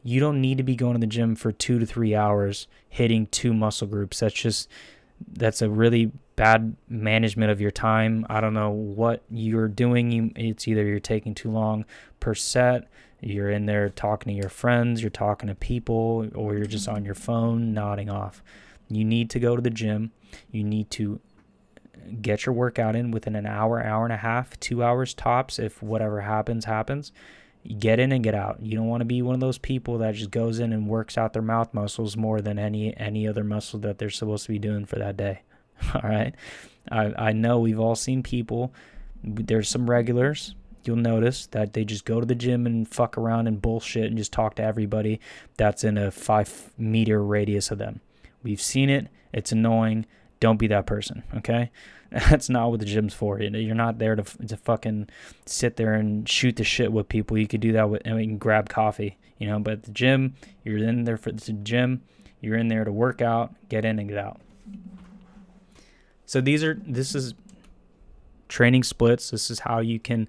You 0.03 0.21
don't 0.21 0.41
need 0.41 0.59
to 0.59 0.65
be 0.65 0.77
going 0.77 0.95
to 0.95 1.01
the 1.01 1.07
gym 1.07 1.35
for 1.35 1.51
two 1.51 1.79
to 1.79 1.87
three 1.87 2.15
hours 2.15 2.69
hitting 2.89 3.27
two 3.27 3.55
muscle 3.55 3.89
groups. 3.89 4.21
That's 4.21 4.35
just 4.35 4.69
that's 5.33 5.63
a 5.63 5.71
really 5.71 6.13
bad 6.37 6.77
management 6.89 7.51
of 7.51 7.61
your 7.61 7.71
time. 7.71 8.27
I 8.29 8.41
don't 8.41 8.55
know 8.55 8.71
what 8.71 9.23
you're 9.31 9.69
doing. 9.69 10.33
It's 10.37 10.69
either 10.69 10.85
you're 10.85 11.01
taking 11.01 11.35
too 11.35 11.51
long 11.51 11.85
per 12.21 12.35
set, 12.35 12.89
you're 13.21 13.51
in 13.51 13.67
there 13.67 13.89
talking 13.89 14.35
to 14.35 14.39
your 14.39 14.51
friends, 14.51 15.01
you're 15.01 15.11
talking 15.11 15.49
to 15.49 15.55
people, 15.55 16.29
or 16.35 16.55
you're 16.57 16.67
just 16.67 16.89
on 16.89 17.05
your 17.05 17.15
phone 17.15 17.73
nodding 17.73 18.11
off. 18.11 18.43
You 18.95 19.05
need 19.05 19.31
to 19.31 19.41
go 19.41 19.57
to 19.57 19.63
the 19.63 19.71
gym. 19.71 20.13
You 20.51 20.65
need 20.65 20.91
to 20.93 21.21
get 22.21 22.47
your 22.47 22.55
workout 22.55 22.97
in 22.97 23.11
within 23.11 23.37
an 23.37 23.47
hour, 23.47 23.83
hour 23.83 24.05
and 24.05 24.13
a 24.13 24.19
half, 24.19 24.59
two 24.61 24.83
hours 24.83 25.15
tops. 25.15 25.59
If 25.59 25.83
whatever 25.83 26.21
happens, 26.21 26.65
happens. 26.65 27.13
Get 27.79 27.99
in 27.99 28.13
and 28.13 28.23
get 28.23 28.35
out. 28.35 28.59
You 28.61 28.77
don't 28.77 28.89
want 28.89 29.01
to 29.01 29.07
be 29.07 29.23
one 29.23 29.35
of 29.35 29.41
those 29.41 29.57
people 29.57 29.99
that 29.99 30.15
just 30.15 30.31
goes 30.31 30.59
in 30.59 30.73
and 30.73 30.87
works 30.87 31.17
out 31.17 31.33
their 31.33 31.43
mouth 31.43 31.73
muscles 31.73 32.17
more 32.17 32.43
than 32.43 32.59
any 32.59 32.95
any 32.97 33.27
other 33.27 33.43
muscle 33.43 33.81
that 33.81 33.99
they're 33.99 34.11
supposed 34.11 34.45
to 34.47 34.53
be 34.53 34.59
doing 34.59 34.85
for 34.85 34.97
that 34.97 35.17
day. 35.17 35.43
All 35.95 36.03
right. 36.03 36.35
I, 36.91 37.13
I 37.17 37.33
know 37.33 37.59
we've 37.59 37.81
all 37.81 37.97
seen 37.97 38.23
people. 38.23 38.73
There's 39.23 39.71
some 39.71 39.89
regulars. 39.89 40.55
You'll 40.85 40.97
notice 40.97 41.47
that 41.47 41.73
they 41.73 41.85
just 41.85 42.05
go 42.05 42.21
to 42.21 42.27
the 42.27 42.35
gym 42.35 42.67
and 42.67 42.87
fuck 42.87 43.17
around 43.17 43.47
and 43.47 43.63
bullshit 43.63 44.05
and 44.05 44.19
just 44.19 44.33
talk 44.33 44.57
to 44.57 44.63
everybody 44.63 45.19
that's 45.57 45.83
in 45.83 45.97
a 45.97 46.11
five 46.11 46.71
meter 46.77 47.25
radius 47.25 47.71
of 47.71 47.79
them. 47.79 48.01
We've 48.45 48.61
seen 48.61 48.91
it. 48.91 49.09
It's 49.33 49.51
annoying. 49.51 50.07
Don't 50.39 50.59
be 50.59 50.69
that 50.69 50.87
person, 50.87 51.25
okay? 51.37 51.73
That's 52.11 52.49
not 52.49 52.71
what 52.71 52.79
the 52.79 52.87
gym's 52.87 53.15
for. 53.15 53.41
You're 53.41 53.75
not 53.75 53.99
there 53.99 54.15
to, 54.15 54.23
to 54.23 54.57
fucking 54.57 55.09
sit 55.47 55.77
there 55.77 55.95
and 55.95 56.29
shoot 56.29 56.57
the 56.57 56.63
shit 56.63 56.93
with 56.93 57.09
people. 57.09 57.37
You 57.37 57.49
could 57.49 57.61
do 57.61 57.73
that 57.73 57.91
with, 57.91 58.07
I 58.07 58.13
mean, 58.13 58.39
grab 58.39 58.69
coffee, 58.69 59.19
you 59.39 59.49
know, 59.49 59.59
but 59.59 59.83
the 59.83 59.91
gym, 59.91 60.37
you're 60.63 60.79
in 60.79 61.05
there 61.05 61.17
for 61.17 61.33
the 61.33 61.53
gym. 61.53 62.03
You're 62.41 62.59
in 62.59 62.69
there 62.69 62.85
to 62.85 62.93
work 62.93 63.23
out, 63.23 63.55
get 63.69 63.85
in 63.85 63.99
and 63.99 64.09
get 64.09 64.19
out. 64.19 64.41
So 66.27 66.41
these 66.41 66.63
are, 66.63 66.79
this 66.87 67.15
is 67.15 67.35
training 68.49 68.85
splits. 68.85 69.31
This 69.31 69.51
is 69.51 69.61
how 69.61 69.81
you 69.81 69.99
can, 69.99 70.29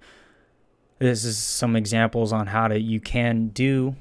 this 0.99 1.25
is 1.25 1.37
some 1.37 1.75
examples 1.75 2.31
on 2.31 2.47
how 2.47 2.69
to, 2.69 2.79
you 2.79 3.01
can 3.01 3.49
do 3.49 3.95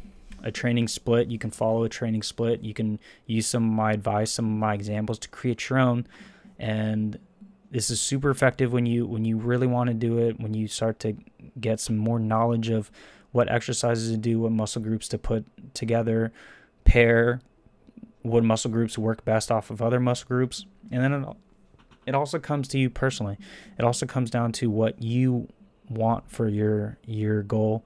a 0.44 0.52
training 0.52 0.86
split. 0.86 1.28
You 1.28 1.38
can 1.38 1.50
follow 1.50 1.82
a 1.82 1.88
training 1.88 2.22
split. 2.22 2.60
You 2.62 2.74
can 2.74 3.00
use 3.26 3.46
some 3.46 3.64
of 3.64 3.72
my 3.72 3.92
advice, 3.92 4.30
some 4.30 4.44
of 4.44 4.52
my 4.52 4.74
examples 4.74 5.18
to 5.20 5.28
create 5.28 5.68
your 5.68 5.80
own. 5.80 6.06
And 6.58 7.18
this 7.70 7.90
is 7.90 8.00
super 8.00 8.30
effective 8.30 8.72
when 8.72 8.86
you 8.86 9.06
when 9.06 9.24
you 9.24 9.36
really 9.38 9.66
want 9.66 9.88
to 9.88 9.94
do 9.94 10.18
it, 10.18 10.38
when 10.38 10.54
you 10.54 10.68
start 10.68 11.00
to 11.00 11.16
get 11.58 11.80
some 11.80 11.96
more 11.96 12.20
knowledge 12.20 12.68
of 12.68 12.90
what 13.32 13.50
exercises 13.50 14.12
to 14.12 14.16
do, 14.16 14.38
what 14.38 14.52
muscle 14.52 14.80
groups 14.80 15.08
to 15.08 15.18
put 15.18 15.44
together, 15.74 16.32
pair 16.84 17.40
what 18.22 18.42
muscle 18.42 18.70
groups 18.70 18.96
work 18.96 19.24
best 19.24 19.50
off 19.52 19.70
of 19.70 19.82
other 19.82 20.00
muscle 20.00 20.26
groups. 20.26 20.64
And 20.90 21.02
then 21.02 21.12
it, 21.12 21.28
it 22.06 22.14
also 22.14 22.38
comes 22.38 22.68
to 22.68 22.78
you 22.78 22.88
personally. 22.88 23.38
It 23.78 23.84
also 23.84 24.06
comes 24.06 24.30
down 24.30 24.52
to 24.52 24.70
what 24.70 25.02
you 25.02 25.48
want 25.90 26.30
for 26.30 26.48
your 26.48 26.98
your 27.06 27.42
goal, 27.42 27.84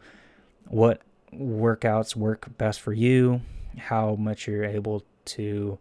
what 0.66 1.02
workouts 1.32 2.16
work 2.16 2.56
best 2.58 2.80
for 2.80 2.92
you, 2.92 3.40
how 3.76 4.14
much 4.16 4.46
you're 4.46 4.64
able 4.64 5.04
to 5.26 5.78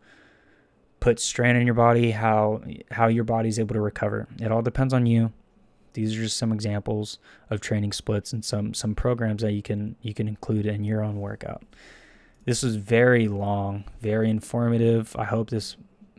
put 0.99 1.19
strain 1.19 1.55
on 1.55 1.65
your 1.65 1.75
body, 1.75 2.11
how 2.11 2.61
how 2.91 3.07
your 3.07 3.23
body's 3.23 3.59
able 3.59 3.73
to 3.75 3.81
recover. 3.81 4.27
It 4.39 4.51
all 4.51 4.61
depends 4.61 4.93
on 4.93 5.05
you. 5.05 5.31
These 5.93 6.15
are 6.15 6.21
just 6.21 6.37
some 6.37 6.51
examples 6.51 7.17
of 7.49 7.61
training 7.61 7.91
splits 7.91 8.33
and 8.33 8.43
some 8.43 8.73
some 8.73 8.95
programs 8.95 9.41
that 9.41 9.53
you 9.53 9.61
can 9.61 9.95
you 10.01 10.13
can 10.13 10.27
include 10.27 10.65
in 10.65 10.83
your 10.83 11.03
own 11.03 11.19
workout. 11.19 11.63
This 12.45 12.63
was 12.63 12.75
very 12.75 13.27
long, 13.27 13.83
very 14.01 14.29
informative. 14.29 15.15
I 15.17 15.25
hope 15.25 15.49
this 15.49 15.75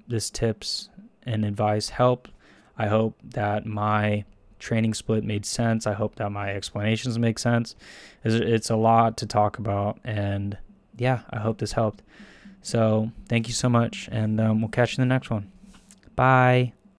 this 0.06 0.30
tips 0.30 0.88
and 1.22 1.44
advice 1.44 1.90
help. 1.90 2.28
I 2.76 2.86
hope 2.86 3.18
that 3.22 3.66
my 3.66 4.24
training 4.58 4.94
split 4.94 5.24
made 5.24 5.46
sense. 5.46 5.86
I 5.86 5.92
hope 5.92 6.16
that 6.16 6.30
my 6.30 6.50
explanations 6.50 7.18
make 7.18 7.38
sense. 7.38 7.76
It's 8.24 8.70
a 8.70 8.76
lot 8.76 9.16
to 9.18 9.26
talk 9.26 9.58
about, 9.58 9.98
and 10.04 10.58
yeah, 10.96 11.20
I 11.30 11.38
hope 11.38 11.58
this 11.58 11.72
helped. 11.72 12.02
So 12.62 13.12
thank 13.28 13.48
you 13.48 13.54
so 13.54 13.68
much, 13.68 14.08
and 14.10 14.40
um, 14.40 14.60
we'll 14.60 14.70
catch 14.70 14.96
you 14.96 15.02
in 15.02 15.08
the 15.08 15.14
next 15.14 15.30
one. 15.30 15.50
Bye. 16.16 16.72